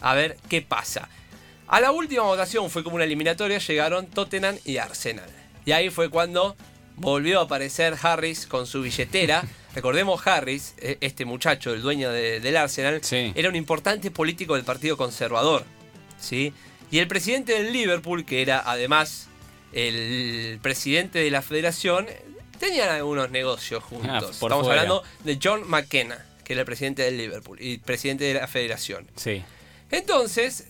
A 0.00 0.14
ver 0.14 0.36
qué 0.48 0.60
pasa. 0.62 1.08
A 1.72 1.80
la 1.80 1.90
última 1.90 2.22
votación 2.24 2.68
fue 2.70 2.84
como 2.84 2.96
una 2.96 3.04
eliminatoria, 3.04 3.56
llegaron 3.58 4.06
Tottenham 4.06 4.58
y 4.64 4.76
Arsenal. 4.76 5.28
Y 5.64 5.72
ahí 5.72 5.88
fue 5.88 6.10
cuando 6.10 6.54
volvió 6.96 7.40
a 7.40 7.44
aparecer 7.44 7.96
Harris 8.02 8.46
con 8.46 8.66
su 8.66 8.82
billetera 8.82 9.42
Recordemos 9.74 10.26
Harris, 10.26 10.74
eh, 10.76 10.98
este 11.00 11.24
muchacho, 11.24 11.72
el 11.72 11.80
dueño 11.80 12.10
de- 12.10 12.40
del 12.40 12.58
Arsenal, 12.58 13.02
Sí. 13.02 13.32
era 13.34 13.48
un 13.48 13.56
importante 13.56 14.10
político 14.10 14.54
del 14.54 14.64
Partido 14.64 14.98
Conservador. 14.98 15.64
¿sí? 16.20 16.52
Y 16.90 16.98
el 16.98 17.08
presidente 17.08 17.54
del 17.54 17.72
Liverpool, 17.72 18.26
que 18.26 18.42
era 18.42 18.62
además 18.66 19.28
el 19.72 20.58
presidente 20.60 21.20
de 21.20 21.30
la 21.30 21.40
federación, 21.40 22.06
tenían 22.60 22.90
algunos 22.90 23.30
negocios 23.30 23.82
juntos. 23.82 24.10
Ah, 24.10 24.20
por 24.20 24.50
Estamos 24.50 24.66
fuera. 24.66 24.82
hablando 24.82 25.02
de 25.24 25.38
John 25.42 25.62
McKenna, 25.66 26.22
que 26.44 26.52
era 26.52 26.60
el 26.60 26.66
presidente 26.66 27.00
del 27.02 27.16
Liverpool 27.16 27.56
y 27.58 27.78
presidente 27.78 28.24
de 28.24 28.34
la 28.34 28.46
federación. 28.46 29.06
Sí. 29.16 29.42
Entonces, 29.90 30.66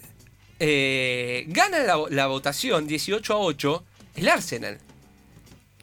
eh, 0.64 1.44
gana 1.48 1.80
la, 1.80 1.96
la 2.08 2.26
votación 2.28 2.86
18 2.86 3.34
a 3.34 3.38
8 3.38 3.84
el 4.14 4.28
Arsenal. 4.28 4.78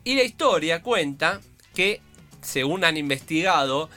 Y 0.05 0.15
la 0.15 0.23
historia 0.23 0.81
cuenta 0.81 1.41
que, 1.75 1.99
según 2.41 2.85
han 2.85 2.95
investigado, 2.95 3.89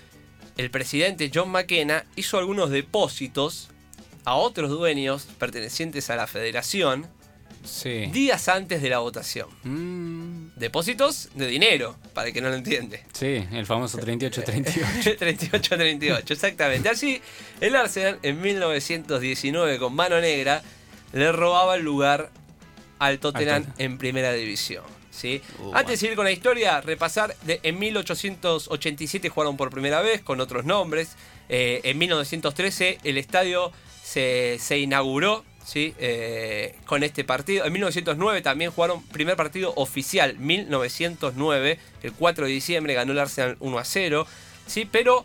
el 0.57 0.71
presidente 0.73 1.31
John 1.33 1.51
McKenna 1.51 2.05
hizo 2.17 2.37
algunos 2.37 2.71
depósitos 2.71 3.69
a 4.25 4.35
otros 4.35 4.71
dueños 4.71 5.29
pertenecientes 5.39 6.11
a 6.11 6.17
la 6.17 6.27
federación 6.27 7.07
Sí. 7.65 8.07
días 8.07 8.49
antes 8.49 8.83
de 8.83 8.89
la 8.91 8.99
votación. 8.99 9.49
Mm, 9.62 10.12
Depósitos 10.62 11.28
de 11.35 11.49
dinero, 11.49 11.97
para 12.14 12.28
el 12.28 12.33
que 12.33 12.40
no 12.40 12.49
lo 12.49 12.54
entiende. 12.54 13.02
sí, 13.12 13.45
el 13.52 13.66
famoso 13.66 13.99
38-38. 13.99 15.19
38-38, 15.19 16.23
exactamente. 16.31 16.88
Así, 16.88 17.21
el 17.61 17.75
Arsenal 17.75 18.21
en 18.23 18.40
1919 18.40 19.78
con 19.81 19.92
mano 19.92 20.21
negra 20.21 20.62
le 21.12 21.33
robaba 21.33 21.75
el 21.75 21.83
lugar 21.83 22.31
al 23.00 23.19
Tottenham 23.19 23.66
en 23.78 23.99
primera 23.99 24.33
división. 24.33 24.85
¿sí? 25.11 25.42
Uh, 25.59 25.75
Antes 25.75 25.95
de 25.95 25.97
seguir 25.97 26.14
con 26.14 26.26
la 26.26 26.31
historia, 26.31 26.81
repasar, 26.81 27.35
de, 27.42 27.59
en 27.64 27.81
1887 27.81 29.28
jugaron 29.31 29.57
por 29.57 29.69
primera 29.71 30.00
vez 30.00 30.23
con 30.23 30.40
otros 30.40 30.64
nombres. 30.64 31.16
Eh, 31.49 31.81
en 31.83 31.99
1913 31.99 32.99
el 33.02 33.19
estadio 33.19 33.73
se, 34.00 34.59
se 34.61 34.78
inauguró 34.78 35.45
¿sí? 35.64 35.95
Eh, 35.99 36.76
con 36.87 37.02
este 37.02 37.25
partido. 37.25 37.64
En 37.64 37.73
1909 37.73 38.42
también 38.42 38.71
jugaron 38.71 39.02
primer 39.07 39.37
partido 39.37 39.73
oficial, 39.76 40.37
1909, 40.38 41.78
el 42.02 42.12
4 42.12 42.47
de 42.47 42.52
diciembre 42.52 42.95
ganó 42.95 43.12
el 43.12 43.19
Arsenal 43.19 43.57
1 43.61 43.78
a 43.78 43.85
0. 43.85 44.26
¿sí? 44.66 44.88
Pero 44.90 45.25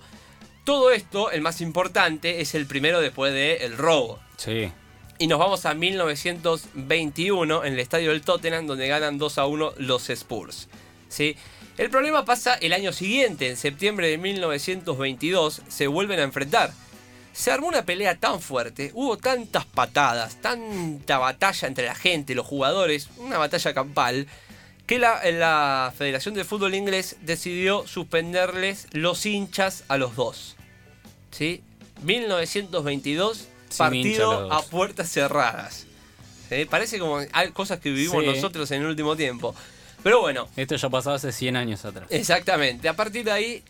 todo 0.63 0.91
esto, 0.91 1.31
el 1.31 1.41
más 1.41 1.61
importante, 1.61 2.41
es 2.41 2.53
el 2.55 2.65
primero 2.65 2.99
después 2.99 3.33
del 3.33 3.77
robo. 3.77 4.19
Sí. 4.37 4.71
Y 5.19 5.27
nos 5.27 5.39
vamos 5.39 5.65
a 5.65 5.73
1921 5.73 7.65
en 7.65 7.73
el 7.73 7.79
estadio 7.79 8.11
del 8.11 8.21
Tottenham, 8.21 8.67
donde 8.67 8.87
ganan 8.87 9.17
2 9.17 9.37
a 9.37 9.45
1 9.47 9.73
los 9.77 10.09
Spurs. 10.09 10.67
¿sí? 11.09 11.35
El 11.77 11.89
problema 11.89 12.25
pasa 12.25 12.55
el 12.55 12.73
año 12.73 12.91
siguiente, 12.91 13.49
en 13.49 13.57
septiembre 13.57 14.09
de 14.09 14.17
1922, 14.17 15.61
se 15.67 15.87
vuelven 15.87 16.19
a 16.19 16.23
enfrentar. 16.23 16.73
Se 17.37 17.51
armó 17.51 17.67
una 17.67 17.85
pelea 17.85 18.15
tan 18.15 18.41
fuerte, 18.41 18.89
hubo 18.95 19.15
tantas 19.17 19.63
patadas, 19.65 20.41
tanta 20.41 21.19
batalla 21.19 21.67
entre 21.67 21.85
la 21.85 21.93
gente, 21.93 22.33
los 22.33 22.47
jugadores, 22.47 23.09
una 23.17 23.37
batalla 23.37 23.75
campal, 23.75 24.25
que 24.87 24.97
la, 24.97 25.21
la 25.31 25.93
Federación 25.95 26.33
de 26.33 26.43
Fútbol 26.45 26.73
Inglés 26.73 27.17
decidió 27.21 27.85
suspenderles 27.85 28.87
los 28.91 29.23
hinchas 29.27 29.83
a 29.87 29.97
los 29.97 30.15
dos. 30.15 30.55
¿Sí? 31.29 31.61
1922, 32.01 33.37
Sin 33.37 33.45
hincha 33.47 33.77
partido 33.77 34.51
a 34.53 34.63
puertas 34.63 35.11
cerradas. 35.11 35.85
¿Sí? 36.49 36.65
Parece 36.65 36.97
como 36.97 37.19
hay 37.33 37.51
cosas 37.51 37.79
que 37.79 37.91
vivimos 37.91 38.23
Sí. 38.23 38.29
nosotros 38.29 38.71
en 38.71 38.81
el 38.81 38.87
último 38.87 39.15
tiempo. 39.15 39.53
Pero 40.01 40.21
bueno, 40.21 40.47
Esto 40.55 40.75
ya 40.75 40.89
pasó 40.89 41.11
hace 41.11 41.31
100 41.31 41.55
años 41.55 41.85
atrás. 41.85 42.07
Exactamente. 42.09 42.89
A 42.89 42.95
partir 42.95 43.25
de 43.25 43.31
ahí, 43.31 43.63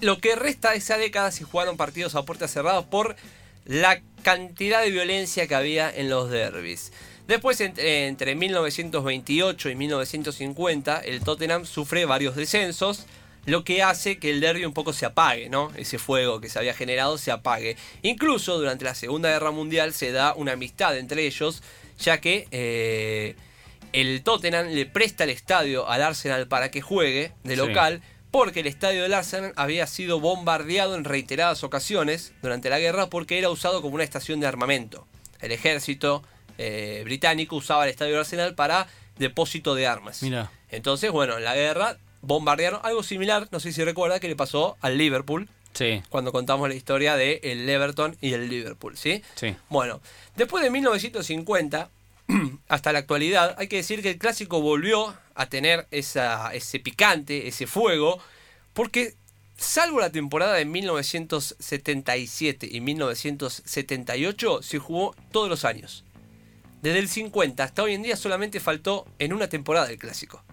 lo 0.00 0.18
que 0.18 0.36
resta 0.36 0.70
de 0.70 0.78
esa 0.78 0.98
década 0.98 1.30
se 1.30 1.44
jugaron 1.44 1.76
partidos 1.76 2.14
a 2.14 2.24
puertas 2.24 2.52
cerradas 2.52 2.84
por 2.84 3.16
la 3.64 4.00
cantidad 4.22 4.82
de 4.82 4.90
violencia 4.90 5.46
que 5.46 5.54
había 5.54 5.90
en 5.90 6.10
los 6.10 6.30
derbis. 6.30 6.92
Después, 7.26 7.60
entre, 7.60 8.06
entre 8.06 8.34
1928 8.34 9.70
y 9.70 9.74
1950, 9.74 11.00
el 11.00 11.20
Tottenham 11.20 11.64
sufre 11.64 12.04
varios 12.04 12.36
descensos, 12.36 13.06
lo 13.46 13.64
que 13.64 13.82
hace 13.82 14.18
que 14.18 14.30
el 14.30 14.40
derby 14.40 14.64
un 14.64 14.72
poco 14.72 14.92
se 14.92 15.06
apague, 15.06 15.48
¿no? 15.48 15.70
Ese 15.76 15.98
fuego 15.98 16.40
que 16.40 16.48
se 16.48 16.58
había 16.58 16.74
generado 16.74 17.18
se 17.18 17.30
apague. 17.30 17.76
Incluso 18.02 18.58
durante 18.58 18.84
la 18.84 18.94
Segunda 18.94 19.30
Guerra 19.30 19.50
Mundial 19.50 19.92
se 19.92 20.12
da 20.12 20.34
una 20.34 20.52
amistad 20.52 20.96
entre 20.98 21.26
ellos, 21.26 21.62
ya 21.98 22.20
que 22.20 22.46
eh, 22.50 23.36
el 23.92 24.22
Tottenham 24.22 24.68
le 24.68 24.86
presta 24.86 25.24
el 25.24 25.30
estadio 25.30 25.88
al 25.88 26.02
Arsenal 26.02 26.48
para 26.48 26.70
que 26.70 26.80
juegue 26.80 27.32
de 27.42 27.56
Sí. 27.56 27.60
Porque 28.34 28.58
el 28.58 28.66
estadio 28.66 29.04
del 29.04 29.14
Arsenal 29.14 29.52
había 29.54 29.86
sido 29.86 30.18
bombardeado 30.18 30.96
en 30.96 31.04
reiteradas 31.04 31.62
ocasiones 31.62 32.32
durante 32.42 32.68
la 32.68 32.80
guerra 32.80 33.08
porque 33.08 33.38
era 33.38 33.48
usado 33.48 33.80
como 33.80 33.94
una 33.94 34.02
estación 34.02 34.40
de 34.40 34.48
armamento. 34.48 35.06
El 35.38 35.52
ejército 35.52 36.20
eh, 36.58 37.02
británico 37.04 37.54
usaba 37.54 37.84
el 37.84 37.90
estadio 37.90 38.14
del 38.14 38.22
Arsenal 38.22 38.56
para 38.56 38.88
depósito 39.20 39.76
de 39.76 39.86
armas. 39.86 40.20
Mira. 40.20 40.50
Entonces, 40.68 41.12
bueno, 41.12 41.38
en 41.38 41.44
la 41.44 41.54
guerra 41.54 41.96
bombardearon 42.22 42.80
algo 42.82 43.04
similar, 43.04 43.46
no 43.52 43.60
sé 43.60 43.72
si 43.72 43.84
recuerda, 43.84 44.18
que 44.18 44.26
le 44.26 44.34
pasó 44.34 44.76
al 44.80 44.98
Liverpool 44.98 45.48
Sí, 45.72 46.02
cuando 46.08 46.32
contamos 46.32 46.68
la 46.68 46.74
historia 46.74 47.14
de 47.14 47.38
el 47.44 47.68
Everton 47.68 48.16
y 48.20 48.32
el 48.32 48.48
Liverpool, 48.48 48.96
¿sí? 48.96 49.22
sí. 49.36 49.54
Bueno, 49.68 50.00
después 50.34 50.64
de 50.64 50.70
1950 50.70 51.88
hasta 52.68 52.92
la 52.92 53.00
actualidad, 53.00 53.54
hay 53.58 53.68
que 53.68 53.76
decir 53.76 54.02
que 54.02 54.10
el 54.10 54.18
clásico 54.18 54.60
volvió 54.60 55.14
a 55.34 55.46
tener 55.46 55.86
ese 55.90 56.80
picante, 56.82 57.48
ese 57.48 57.66
fuego, 57.66 58.20
porque 58.72 59.16
salvo 59.56 60.00
la 60.00 60.10
temporada 60.10 60.54
de 60.54 60.64
1977 60.64 62.68
y 62.70 62.80
1978, 62.80 64.62
se 64.62 64.78
jugó 64.78 65.14
todos 65.30 65.48
los 65.48 65.64
años. 65.64 66.04
Desde 66.82 66.98
el 66.98 67.08
50 67.08 67.64
hasta 67.64 67.82
hoy 67.82 67.94
en 67.94 68.02
día 68.02 68.16
solamente 68.16 68.60
faltó 68.60 69.06
en 69.18 69.32
una 69.32 69.48
temporada 69.48 69.90
el 69.90 69.98
clásico. 69.98 70.44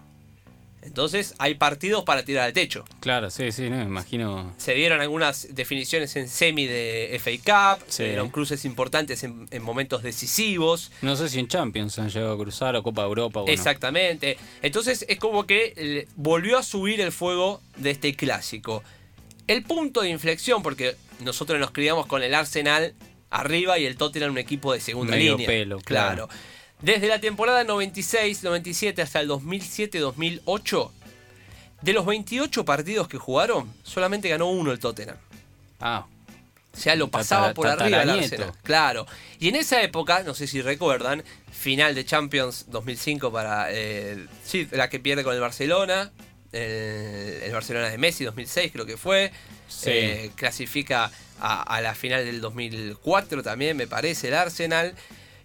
Entonces 0.82 1.34
hay 1.38 1.54
partidos 1.54 2.04
para 2.04 2.24
tirar 2.24 2.44
al 2.44 2.52
techo. 2.52 2.84
Claro, 3.00 3.30
sí, 3.30 3.52
sí, 3.52 3.70
no, 3.70 3.76
me 3.76 3.84
imagino. 3.84 4.52
Se 4.58 4.74
dieron 4.74 5.00
algunas 5.00 5.54
definiciones 5.54 6.14
en 6.16 6.28
semi 6.28 6.66
de 6.66 7.10
FA 7.22 7.30
Cup, 7.78 7.84
Sí. 7.88 7.96
se 7.98 8.04
dieron 8.06 8.30
cruces 8.30 8.64
importantes 8.64 9.22
en, 9.24 9.46
en 9.50 9.62
momentos 9.62 10.02
decisivos. 10.02 10.90
No 11.02 11.14
sé 11.16 11.28
si 11.28 11.38
en 11.38 11.48
Champions 11.48 11.98
han 11.98 12.10
llegado 12.10 12.34
a 12.34 12.38
cruzar 12.38 12.74
o 12.76 12.82
Copa 12.82 13.02
Europa 13.04 13.40
o 13.40 13.46
no. 13.46 13.52
Exactamente. 13.52 14.36
Entonces 14.62 15.04
es 15.08 15.18
como 15.18 15.46
que 15.46 15.72
eh, 15.76 16.08
volvió 16.16 16.58
a 16.58 16.62
subir 16.62 17.00
el 17.00 17.12
fuego 17.12 17.60
de 17.76 17.90
este 17.92 18.14
clásico. 18.14 18.82
El 19.46 19.62
punto 19.64 20.02
de 20.02 20.08
inflexión, 20.10 20.62
porque 20.62 20.96
nosotros 21.20 21.58
nos 21.60 21.70
criamos 21.70 22.06
con 22.06 22.22
el 22.22 22.34
Arsenal 22.34 22.94
arriba 23.30 23.78
y 23.78 23.86
el 23.86 23.96
Tottenham 23.96 24.32
un 24.32 24.38
equipo 24.38 24.72
de 24.72 24.80
segunda 24.80 25.16
Medio 25.16 25.32
línea. 25.32 25.46
pelo, 25.46 25.78
claro. 25.78 26.28
Desde 26.82 27.06
la 27.08 27.20
temporada 27.20 27.64
96-97 27.64 29.00
hasta 29.02 29.20
el 29.20 29.28
2007-2008, 29.30 30.90
de 31.82 31.92
los 31.92 32.06
28 32.06 32.64
partidos 32.64 33.08
que 33.08 33.18
jugaron, 33.18 33.72
solamente 33.82 34.28
ganó 34.28 34.50
uno 34.50 34.72
el 34.72 34.78
Tottenham. 34.78 35.16
Ah, 35.80 36.06
O 36.74 36.76
sea, 36.76 36.94
lo 36.94 37.08
pasaba 37.08 37.54
por 37.54 37.66
arriba 37.68 38.02
el. 38.02 38.10
Arsenal. 38.10 38.52
Claro. 38.62 39.06
Y 39.38 39.48
en 39.48 39.56
esa 39.56 39.82
época, 39.82 40.22
no 40.22 40.34
sé 40.34 40.46
si 40.46 40.62
recuerdan, 40.62 41.22
final 41.50 41.94
de 41.94 42.04
Champions 42.04 42.66
2005 42.68 43.32
para. 43.32 43.66
eh, 43.70 44.26
sí, 44.44 44.68
la 44.70 44.88
que 44.88 45.00
pierde 45.00 45.24
con 45.24 45.34
el 45.34 45.40
Barcelona. 45.40 46.10
El, 46.52 47.42
el 47.44 47.52
Barcelona 47.52 47.88
de 47.88 47.96
Messi 47.98 48.24
2006 48.24 48.72
creo 48.72 48.86
que 48.86 48.96
fue. 48.96 49.32
Sí. 49.68 49.90
Eh, 49.90 50.30
clasifica 50.34 51.10
a, 51.40 51.62
a 51.62 51.80
la 51.80 51.94
final 51.94 52.24
del 52.24 52.40
2004 52.40 53.42
también, 53.42 53.76
me 53.76 53.86
parece, 53.86 54.28
el 54.28 54.34
Arsenal. 54.34 54.94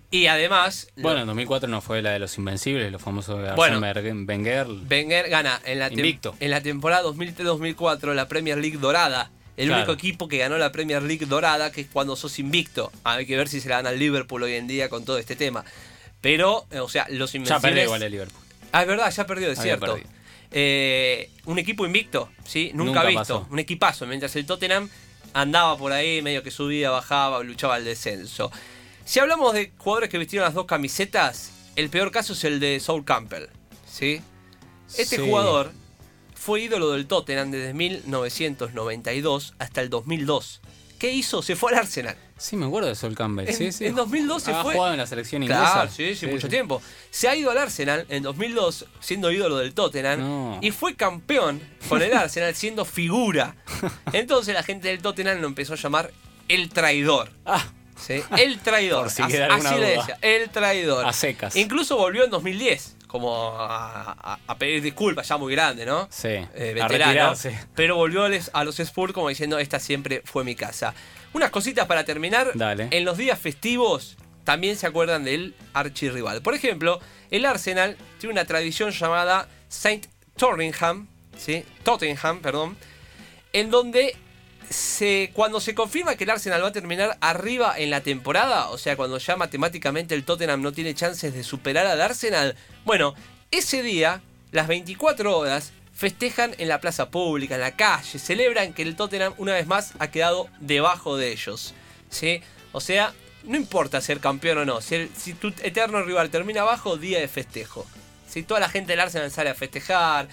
Y 0.10 0.28
además. 0.28 0.88
bueno, 0.96 1.20
en 1.22 1.28
2004 1.28 1.68
no 1.68 1.82
fue 1.82 2.02
la 2.02 2.12
de 2.12 2.20
los 2.20 2.38
Invencibles, 2.38 2.92
los 2.92 3.02
famosos 3.02 3.42
de 3.44 3.52
Bueno. 3.54 3.80
Wenger. 3.80 4.68
Wenger 4.90 5.30
gana 5.30 5.60
en 5.66 5.80
la, 5.80 5.92
Invicto. 5.92 6.36
en 6.40 6.52
la 6.52 6.62
temporada 6.62 7.04
2003-2004 7.04 8.14
la 8.14 8.28
Premier 8.28 8.58
League 8.58 8.78
dorada. 8.78 9.32
El 9.58 9.68
Claro. 9.68 9.82
único 9.84 9.94
equipo 9.94 10.28
que 10.28 10.38
ganó 10.38 10.58
la 10.58 10.72
Premier 10.72 11.02
League 11.04 11.26
dorada, 11.26 11.72
que 11.72 11.82
es 11.82 11.88
cuando 11.92 12.16
sos 12.16 12.38
invicto. 12.40 12.92
Hay 13.04 13.26
que 13.26 13.36
ver 13.36 13.48
si 13.50 13.60
se 13.60 13.68
la 13.70 13.78
dan 13.78 13.88
al 13.88 13.98
Liverpool 14.00 14.44
hoy 14.44 14.54
en 14.54 14.68
día 14.68 14.88
con 14.88 15.04
todo 15.04 15.18
este 15.18 15.36
tema. 15.36 15.66
Pero, 16.22 16.66
eh, 16.72 16.80
o 16.80 16.88
sea, 16.88 17.08
los 17.10 17.34
Ya 17.34 17.38
invencibles... 17.38 17.62
perdió 17.62 17.84
igual 17.84 18.04
el 18.04 18.12
Liverpool. 18.12 18.42
Ah, 18.72 18.82
es 18.84 18.88
verdad, 18.88 19.12
ya 19.12 19.26
perdió, 19.26 19.50
es 19.52 19.60
Había 19.60 19.76
cierto. 19.78 19.94
perdido. 19.96 20.10
Eh, 20.52 21.30
un 21.46 21.58
equipo 21.60 21.86
invicto, 21.86 22.30
¿sí? 22.46 22.72
Nunca, 22.74 23.02
Nunca 23.02 23.04
visto. 23.08 23.20
pasó. 23.42 23.48
Un 23.50 23.60
equipazo. 23.60 24.06
Mientras 24.06 24.36
el 24.36 24.46
Tottenham 24.46 24.90
andaba 25.34 25.76
por 25.78 25.92
ahí, 25.92 26.22
medio 26.22 26.44
que 26.44 26.52
subía, 26.52 26.90
bajaba, 26.92 27.42
luchaba 27.44 27.76
al 27.76 27.84
descenso. 27.84 28.52
Si 29.08 29.20
hablamos 29.22 29.54
de 29.54 29.72
jugadores 29.78 30.10
que 30.10 30.18
vistieron 30.18 30.44
las 30.46 30.54
dos 30.54 30.66
camisetas, 30.66 31.52
el 31.78 31.90
peor 31.90 32.12
caso 32.12 32.34
es 32.34 32.44
el 32.44 32.60
de 32.60 32.78
Saul 32.82 33.06
Campbell, 33.06 33.46
¿sí? 33.90 34.22
Este 34.98 35.16
Sí. 35.16 35.22
jugador 35.26 35.72
fue 36.36 36.60
ídolo 36.62 36.92
del 36.92 37.08
Tottenham 37.08 37.50
desde 37.52 37.74
1992 37.74 39.54
hasta 39.60 39.80
el 39.82 39.90
2002. 39.90 40.60
¿Qué 41.00 41.12
hizo? 41.14 41.42
Se 41.42 41.56
fue 41.56 41.72
al 41.72 41.78
Arsenal. 41.80 42.18
Sí, 42.38 42.58
me 42.58 42.66
acuerdo 42.66 42.90
de 42.90 42.96
Sol 42.96 43.16
Campbell. 43.16 43.48
En, 43.48 43.56
sí, 43.56 43.72
sí. 43.72 43.86
en 43.86 43.96
2012 43.96 44.52
ha 44.52 44.62
fue. 44.62 44.74
jugado 44.74 44.92
en 44.94 45.00
la 45.00 45.08
selección 45.08 45.42
inglesa. 45.42 45.72
Claro, 45.72 45.92
sí, 45.96 46.14
sí, 46.16 46.28
mucho 46.28 46.50
tiempo. 46.50 46.82
Se 47.10 47.30
ha 47.30 47.36
ido 47.36 47.50
al 47.50 47.58
Arsenal 47.60 48.06
en 48.10 48.24
2002 48.24 48.86
siendo 49.00 49.32
ídolo 49.32 49.58
del 49.58 49.74
Tottenham 49.74 50.20
No. 50.20 50.60
y 50.62 50.72
fue 50.72 50.96
campeón 50.96 51.62
con 51.88 52.02
el 52.02 52.14
Arsenal 52.14 52.54
siendo 52.56 52.84
figura. 52.84 53.56
Entonces 54.12 54.54
la 54.54 54.64
gente 54.64 54.90
del 54.90 55.02
Tottenham 55.02 55.40
lo 55.40 55.48
empezó 55.48 55.74
a 55.74 55.78
llamar 55.78 56.12
el 56.50 56.68
traidor. 56.70 57.32
Ah, 57.46 57.64
¿sí? 58.00 58.22
El 58.38 58.60
traidor. 58.60 59.10
Si 59.10 59.22
Así- 59.22 59.34
le 59.80 59.88
decía, 59.98 60.18
el 60.22 60.50
traidor. 60.50 61.06
a 61.06 61.13
secas. 61.13 61.56
Incluso 61.56 61.98
volvió 61.98 62.24
en 62.24 62.30
2010 62.30 62.96
como 63.08 63.51
a, 63.58 64.12
a- 64.12 64.39
a 64.48 64.58
pedir 64.58 64.82
disculpas, 64.82 65.27
ya 65.27 65.38
muy 65.38 65.54
grande, 65.54 65.86
¿no? 65.86 66.08
Sí, 66.12 66.27
Eh, 66.27 66.46
a 66.82 66.88
veterano, 66.88 66.89
retirarse. 67.32 67.60
pero 67.75 67.96
volvió 67.96 68.25
a 68.25 68.30
a 68.54 68.63
los 68.63 68.80
Spurs 68.80 69.13
como 69.13 69.30
diciendo, 69.30 69.58
esta 69.60 69.80
siempre 69.80 70.22
fue 70.25 70.44
mi 70.44 70.56
casa. 70.56 70.94
Unas 71.34 71.50
cositas 71.51 71.86
para 71.88 72.04
terminar. 72.04 72.51
Dale. 72.56 72.88
En 72.92 73.06
los 73.06 73.18
días 73.18 73.39
festivos 73.39 74.18
también 74.44 74.75
se 74.77 74.88
acuerdan 74.88 75.24
del 75.24 75.56
archirrival. 75.74 76.42
Por 76.42 76.54
ejemplo, 76.54 77.00
el 77.32 77.46
Arsenal 77.46 77.98
tiene 78.20 78.34
una 78.34 78.46
tradición 78.46 78.92
llamada 78.92 79.48
Saint 79.70 80.08
Tottenham, 80.38 81.08
¿sí? 81.38 81.63
Tottenham, 81.84 82.39
perdón, 82.42 82.77
en 83.54 83.70
donde 83.72 84.16
se, 84.69 85.31
cuando 85.33 85.59
se 85.59 85.74
confirma 85.75 86.15
que 86.15 86.24
el 86.25 86.29
Arsenal 86.29 86.63
va 86.63 86.67
a 86.69 86.71
terminar 86.71 87.17
arriba 87.21 87.75
en 87.77 87.89
la 87.89 88.01
temporada, 88.01 88.69
o 88.69 88.77
sea, 88.77 88.95
cuando 88.97 89.17
ya 89.17 89.36
matemáticamente 89.36 90.13
el 90.15 90.24
Tottenham 90.25 90.62
no 90.62 90.71
tiene 90.74 90.93
chances 90.95 91.33
de 91.33 91.43
superar 91.43 91.86
al 91.88 92.01
Arsenal, 92.01 92.55
bueno, 92.86 93.13
ese 93.51 93.81
día, 93.81 94.21
las 94.51 94.67
24 94.67 95.38
horas, 95.38 95.71
festejan 95.93 96.53
en 96.57 96.67
la 96.67 96.79
plaza 96.81 97.09
pública, 97.09 97.55
en 97.55 97.62
la 97.62 97.75
calle, 97.75 98.19
celebran 98.19 98.74
que 98.74 98.83
el 98.83 98.95
Tottenham 98.95 99.33
una 99.38 99.53
vez 99.53 99.67
más 99.67 99.93
ha 100.00 100.09
quedado 100.12 100.47
debajo 100.59 101.17
de 101.17 101.31
ellos. 101.31 101.74
¿sí? 102.09 102.41
O 102.71 102.81
sea, 102.81 103.13
no 103.43 103.55
importa 103.57 104.01
ser 104.01 104.19
campeón 104.19 104.59
o 104.59 104.65
no, 104.65 104.81
si, 104.81 104.95
el- 104.95 105.09
si 105.15 105.33
tu 105.33 105.47
eterno 105.63 106.03
rival 106.03 106.29
termina 106.29 106.62
abajo, 106.62 106.97
día 106.97 107.19
de 107.19 107.27
festejo. 107.27 107.86
Si 108.27 108.43
toda 108.43 108.60
la 108.60 108.69
gente 108.69 108.91
del 108.93 109.00
Arsenal 109.00 109.31
sale 109.31 109.50
a 109.50 109.55
festejar. 109.55 110.27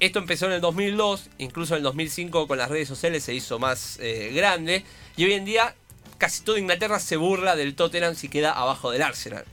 Esto 0.00 0.18
empezó 0.18 0.46
en 0.46 0.52
el 0.52 0.60
2002, 0.60 1.30
incluso 1.38 1.74
en 1.74 1.78
el 1.78 1.82
2005 1.84 2.46
con 2.46 2.58
las 2.58 2.68
redes 2.68 2.88
sociales 2.88 3.24
se 3.24 3.34
hizo 3.34 3.58
más 3.58 3.98
eh, 4.00 4.30
grande. 4.34 4.84
Y 5.16 5.24
hoy 5.24 5.32
en 5.32 5.44
día 5.44 5.74
casi 6.18 6.42
toda 6.42 6.58
Inglaterra 6.58 6.98
se 6.98 7.16
burla 7.16 7.56
del 7.56 7.74
Tottenham 7.74 8.14
si 8.14 8.28
queda 8.28 8.52
abajo 8.52 8.90
del 8.90 9.02
Arsenal. 9.02 9.44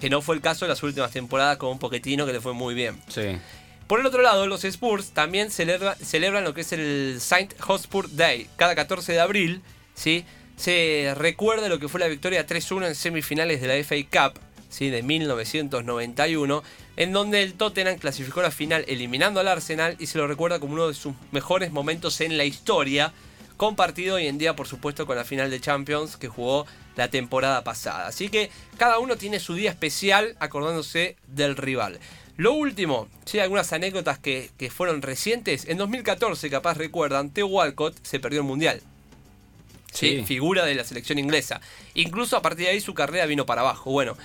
Que 0.00 0.10
no 0.10 0.22
fue 0.22 0.34
el 0.34 0.40
caso 0.40 0.64
en 0.64 0.70
las 0.70 0.82
últimas 0.82 1.10
temporadas 1.12 1.56
con 1.58 1.70
un 1.70 1.78
poquetino 1.78 2.26
que 2.26 2.32
le 2.32 2.40
fue 2.40 2.52
muy 2.52 2.74
bien. 2.74 3.00
Sí. 3.08 3.38
Por 3.86 4.00
el 4.00 4.06
otro 4.06 4.22
lado, 4.22 4.46
los 4.46 4.64
Spurs 4.64 5.10
también 5.10 5.50
celebra- 5.50 5.96
celebran 5.96 6.44
lo 6.44 6.54
que 6.54 6.60
es 6.60 6.72
el 6.72 7.18
Saint 7.20 7.58
Hotspur 7.60 8.08
Day. 8.14 8.46
Cada 8.56 8.74
14 8.74 9.12
de 9.12 9.20
abril, 9.20 9.62
¿sí? 9.94 10.24
Se 10.56 11.12
recuerda 11.16 11.68
lo 11.68 11.78
que 11.78 11.88
fue 11.88 12.00
la 12.00 12.06
victoria 12.06 12.46
3-1 12.46 12.86
en 12.86 12.94
semifinales 12.94 13.60
de 13.60 13.66
la 13.66 13.74
FA 13.84 13.96
Cup, 14.30 14.40
¿sí? 14.70 14.88
De 14.88 15.02
1991, 15.02 16.62
en 16.96 17.12
donde 17.12 17.42
el 17.42 17.54
Tottenham 17.54 17.98
clasificó 17.98 18.40
la 18.40 18.50
final 18.50 18.84
eliminando 18.88 19.40
al 19.40 19.48
Arsenal 19.48 19.96
y 19.98 20.06
se 20.06 20.18
lo 20.18 20.26
recuerda 20.26 20.58
como 20.58 20.72
uno 20.72 20.88
de 20.88 20.94
sus 20.94 21.12
mejores 21.32 21.72
momentos 21.72 22.20
en 22.22 22.38
la 22.38 22.44
historia, 22.44 23.12
compartido 23.58 24.16
hoy 24.16 24.26
en 24.26 24.38
día, 24.38 24.56
por 24.56 24.66
supuesto, 24.66 25.06
con 25.06 25.16
la 25.16 25.24
final 25.24 25.50
de 25.50 25.60
Champions 25.60 26.16
que 26.16 26.28
jugó 26.28 26.66
la 26.96 27.08
temporada 27.08 27.62
pasada. 27.62 28.06
Así 28.06 28.30
que 28.30 28.50
cada 28.78 28.98
uno 28.98 29.16
tiene 29.16 29.38
su 29.38 29.54
día 29.54 29.70
especial 29.70 30.36
acordándose 30.40 31.16
del 31.26 31.56
rival. 31.56 31.98
Lo 32.38 32.54
último, 32.54 33.08
sí, 33.26 33.38
algunas 33.38 33.70
anécdotas 33.74 34.18
que, 34.18 34.50
que 34.56 34.70
fueron 34.70 35.02
recientes. 35.02 35.66
En 35.68 35.76
2014, 35.76 36.48
capaz 36.48 36.78
recuerdan, 36.78 37.28
Theo 37.28 37.48
Walcott 37.48 37.96
se 38.02 38.18
perdió 38.18 38.40
el 38.40 38.46
Mundial. 38.46 38.80
¿sí? 39.92 40.18
Sí. 40.18 40.24
Figura 40.24 40.64
de 40.64 40.74
la 40.74 40.84
selección 40.84 41.18
inglesa. 41.18 41.60
Incluso 41.94 42.36
a 42.36 42.42
partir 42.42 42.66
de 42.66 42.72
ahí 42.72 42.80
su 42.80 42.94
carrera 42.94 43.26
vino 43.26 43.46
para 43.46 43.60
abajo. 43.60 43.90
Bueno, 43.90 44.16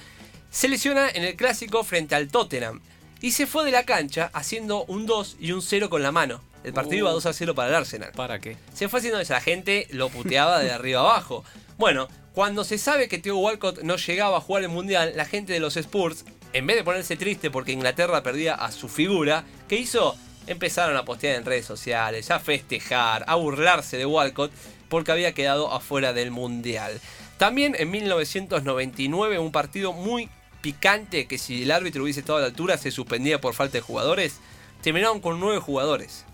se 0.56 0.70
lesiona 0.70 1.10
en 1.10 1.26
el 1.26 1.36
clásico 1.36 1.84
frente 1.84 2.16
al 2.16 2.30
Tottenham. 2.30 2.80
Y 3.20 3.32
se 3.32 3.46
fue 3.46 3.66
de 3.66 3.72
la 3.72 3.84
cancha 3.84 4.30
haciendo 4.34 4.86
un 4.86 5.06
2 5.06 5.36
y 5.42 5.52
un 5.52 5.62
0 5.62 5.90
con 5.90 6.02
la 6.02 6.14
mano. 6.14 6.40
El 6.64 6.72
partido 6.72 6.96
Uh. 6.96 7.00
iba 7.00 7.12
2 7.12 7.26
a 7.26 7.34
0 7.34 7.56
para 7.56 7.68
el 7.68 7.76
Arsenal. 7.76 8.14
¿Para 8.16 8.40
qué? 8.40 8.56
Se 8.74 8.88
fue 8.88 9.00
haciendo 9.00 9.20
eso, 9.20 9.34
la 9.34 9.42
gente 9.42 9.86
lo 9.92 10.08
puteaba 10.08 10.60
de 10.60 10.72
arriba 10.72 11.02
abajo. 11.02 11.44
Bueno, 11.78 12.08
cuando 12.34 12.64
se 12.64 12.78
sabe 12.78 13.10
que 13.10 13.18
Theo 13.18 13.36
Walcott 13.38 13.82
no 13.82 13.98
llegaba 13.98 14.38
a 14.38 14.40
jugar 14.40 14.64
el 14.64 14.70
Mundial, 14.70 15.12
la 15.18 15.26
gente 15.26 15.52
de 15.52 15.60
los 15.60 15.76
Spurs, 15.76 16.24
en 16.54 16.66
vez 16.66 16.78
de 16.78 16.86
ponerse 16.86 17.18
triste 17.18 17.52
porque 17.52 17.74
Inglaterra 17.74 18.24
perdía 18.24 18.56
a 18.56 18.72
su 18.72 18.88
figura, 18.88 19.44
¿qué 19.68 19.76
hizo? 19.76 20.16
Empezaron 20.48 20.96
a 20.96 21.04
postear 21.04 21.36
en 21.36 21.44
redes 21.44 21.66
sociales, 21.66 22.32
a 22.32 22.40
festejar, 22.40 23.26
a 23.28 23.36
burlarse 23.36 23.98
de 23.98 24.06
Walcott 24.06 24.54
porque 24.88 25.12
había 25.12 25.34
quedado 25.34 25.74
afuera 25.74 26.14
del 26.14 26.32
Mundial. 26.32 27.02
También 27.38 27.76
en 27.78 27.92
1999 27.92 29.38
un 29.40 29.52
partido 29.52 29.92
muy 29.92 30.30
picante 30.66 31.28
que 31.28 31.38
si 31.38 31.62
el 31.62 31.70
árbitro 31.70 32.02
hubiese 32.02 32.22
estado 32.22 32.40
a 32.40 32.42
la 32.42 32.48
altura 32.48 32.76
se 32.80 32.90
suspendía 32.90 33.40
por 33.40 33.54
falta 33.54 33.74
de 33.74 33.82
jugadores, 33.82 34.40
terminaron 34.82 35.20
con 35.22 35.40
nueve 35.40 35.60
jugadores. 35.60 36.26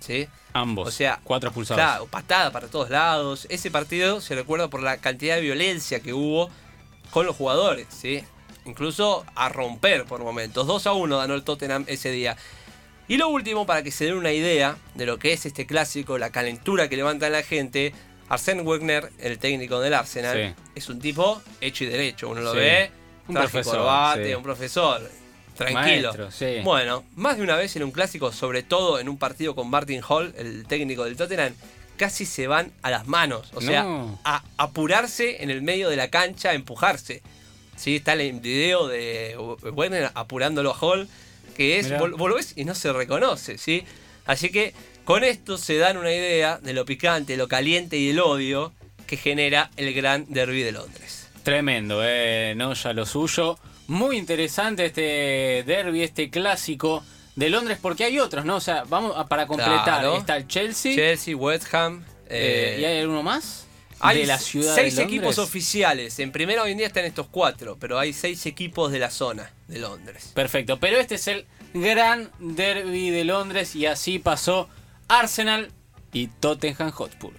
¿Sí? 0.00 0.26
Ambos. 0.54 0.88
O 0.88 0.90
sea, 0.90 1.20
cuatro 1.22 1.50
expulsados. 1.50 1.80
Claro, 1.80 2.06
patada 2.06 2.50
para 2.50 2.66
todos 2.66 2.90
lados. 2.90 3.46
Ese 3.48 3.70
partido 3.70 4.20
se 4.20 4.34
recuerda 4.34 4.66
por 4.68 4.82
la 4.82 4.96
cantidad 4.96 5.36
de 5.36 5.42
violencia 5.42 6.00
que 6.00 6.12
hubo 6.12 6.50
con 7.12 7.26
los 7.26 7.36
jugadores, 7.36 7.86
¿sí? 7.90 8.24
Incluso 8.64 9.24
a 9.36 9.48
romper 9.48 10.04
por 10.04 10.20
momentos. 10.20 10.66
2 10.66 10.86
a 10.88 10.92
1 10.94 11.18
ganó 11.18 11.34
el 11.34 11.44
Tottenham 11.44 11.84
ese 11.86 12.10
día. 12.10 12.36
Y 13.06 13.18
lo 13.18 13.28
último, 13.28 13.66
para 13.66 13.84
que 13.84 13.92
se 13.92 14.06
den 14.06 14.14
una 14.16 14.32
idea 14.32 14.76
de 14.96 15.06
lo 15.06 15.20
que 15.20 15.32
es 15.32 15.46
este 15.46 15.64
clásico, 15.64 16.18
la 16.18 16.30
calentura 16.30 16.88
que 16.88 16.96
levanta 16.96 17.30
la 17.30 17.44
gente, 17.44 17.92
Arsène 18.28 18.62
Wenger, 18.64 19.12
el 19.20 19.38
técnico 19.38 19.78
del 19.78 19.94
Arsenal, 19.94 20.54
Sí. 20.56 20.62
es 20.74 20.88
un 20.88 20.98
tipo 20.98 21.40
hecho 21.60 21.84
y 21.84 21.86
derecho. 21.88 22.28
Uno 22.28 22.40
lo 22.40 22.52
Sí. 22.52 22.58
ve, 22.58 22.90
Un 23.30 23.34
profesor, 23.34 24.24
sí. 24.24 24.34
un 24.34 24.42
profesor, 24.42 25.10
tranquilo. 25.56 26.08
Maestro, 26.14 26.30
sí. 26.30 26.60
Bueno, 26.62 27.04
más 27.16 27.36
de 27.36 27.42
una 27.42 27.56
vez 27.56 27.74
en 27.76 27.82
un 27.84 27.90
clásico, 27.90 28.32
sobre 28.32 28.62
todo 28.62 28.98
en 28.98 29.08
un 29.08 29.18
partido 29.18 29.54
con 29.54 29.68
Martin 29.70 30.02
Hall, 30.08 30.34
el 30.36 30.66
técnico 30.66 31.04
del 31.04 31.16
Tottenham, 31.16 31.54
casi 31.96 32.24
se 32.24 32.46
van 32.46 32.72
a 32.82 32.90
las 32.90 33.06
manos. 33.06 33.50
O 33.54 33.60
sea, 33.60 33.82
No. 33.82 34.18
a 34.24 34.42
apurarse 34.56 35.42
en 35.42 35.50
el 35.50 35.62
medio 35.62 35.88
de 35.90 35.96
la 35.96 36.08
cancha, 36.08 36.50
a 36.50 36.54
empujarse. 36.54 37.22
Sí, 37.76 37.96
está 37.96 38.12
el 38.14 38.40
video 38.40 38.88
de 38.88 39.36
Werner 39.72 40.10
apurándolo 40.14 40.70
a 40.72 40.78
Hall, 40.78 41.08
que 41.56 41.78
es, 41.78 41.90
lo 41.90 42.34
ves 42.34 42.52
y 42.56 42.64
no 42.64 42.74
se 42.74 42.92
reconoce, 42.92 43.58
¿sí? 43.58 43.84
Así 44.26 44.50
que 44.50 44.74
con 45.04 45.24
esto 45.24 45.58
se 45.58 45.76
dan 45.76 45.96
una 45.96 46.12
idea 46.12 46.58
de 46.58 46.72
lo 46.72 46.84
picante, 46.84 47.36
lo 47.36 47.48
caliente 47.48 47.96
y 47.96 48.10
el 48.10 48.20
odio 48.20 48.72
que 49.06 49.16
genera 49.16 49.70
el 49.76 49.92
gran 49.92 50.26
derby 50.28 50.62
de 50.62 50.72
Londres. 50.72 51.28
Tremendo, 51.42 52.00
eh, 52.04 52.54
no 52.56 52.74
ya 52.74 52.92
lo 52.92 53.06
suyo. 53.06 53.58
Muy 53.86 54.16
interesante 54.18 54.86
este 54.86 55.64
derby, 55.66 56.02
este 56.02 56.30
clásico 56.30 57.02
de 57.34 57.50
Londres, 57.50 57.78
porque 57.80 58.04
hay 58.04 58.18
otros, 58.18 58.44
¿no? 58.44 58.56
O 58.56 58.60
sea, 58.60 58.84
vamos 58.84 59.14
a, 59.16 59.26
para 59.26 59.46
completar. 59.46 59.84
Claro. 59.84 60.16
Está 60.18 60.36
el 60.36 60.46
Chelsea. 60.46 60.94
Chelsea, 60.94 61.34
West 61.36 61.72
Ham. 61.74 62.04
eh, 62.28 62.76
eh, 62.76 62.80
¿Y 62.80 62.84
hay 62.84 63.00
alguno 63.00 63.22
más? 63.22 63.66
Hay 64.02 64.20
de 64.20 64.26
la 64.26 64.38
ciudad 64.38 64.74
seis 64.74 64.94
de 64.96 65.02
Londres. 65.02 65.18
equipos 65.18 65.38
oficiales. 65.38 66.18
En 66.20 66.32
primera 66.32 66.62
hoy 66.62 66.72
en 66.72 66.78
día 66.78 66.86
están 66.86 67.04
estos 67.04 67.26
cuatro, 67.30 67.76
pero 67.78 67.98
hay 67.98 68.12
seis 68.12 68.46
equipos 68.46 68.92
de 68.92 68.98
la 68.98 69.10
zona 69.10 69.50
de 69.68 69.78
Londres. 69.78 70.30
Perfecto, 70.34 70.78
pero 70.80 70.98
este 70.98 71.16
es 71.16 71.28
el 71.28 71.46
gran 71.74 72.30
derby 72.38 73.10
de 73.10 73.24
Londres 73.24 73.76
y 73.76 73.84
así 73.86 74.18
pasó 74.18 74.68
Arsenal 75.08 75.70
y 76.12 76.28
Tottenham 76.28 76.90
Hotspur. 76.92 77.32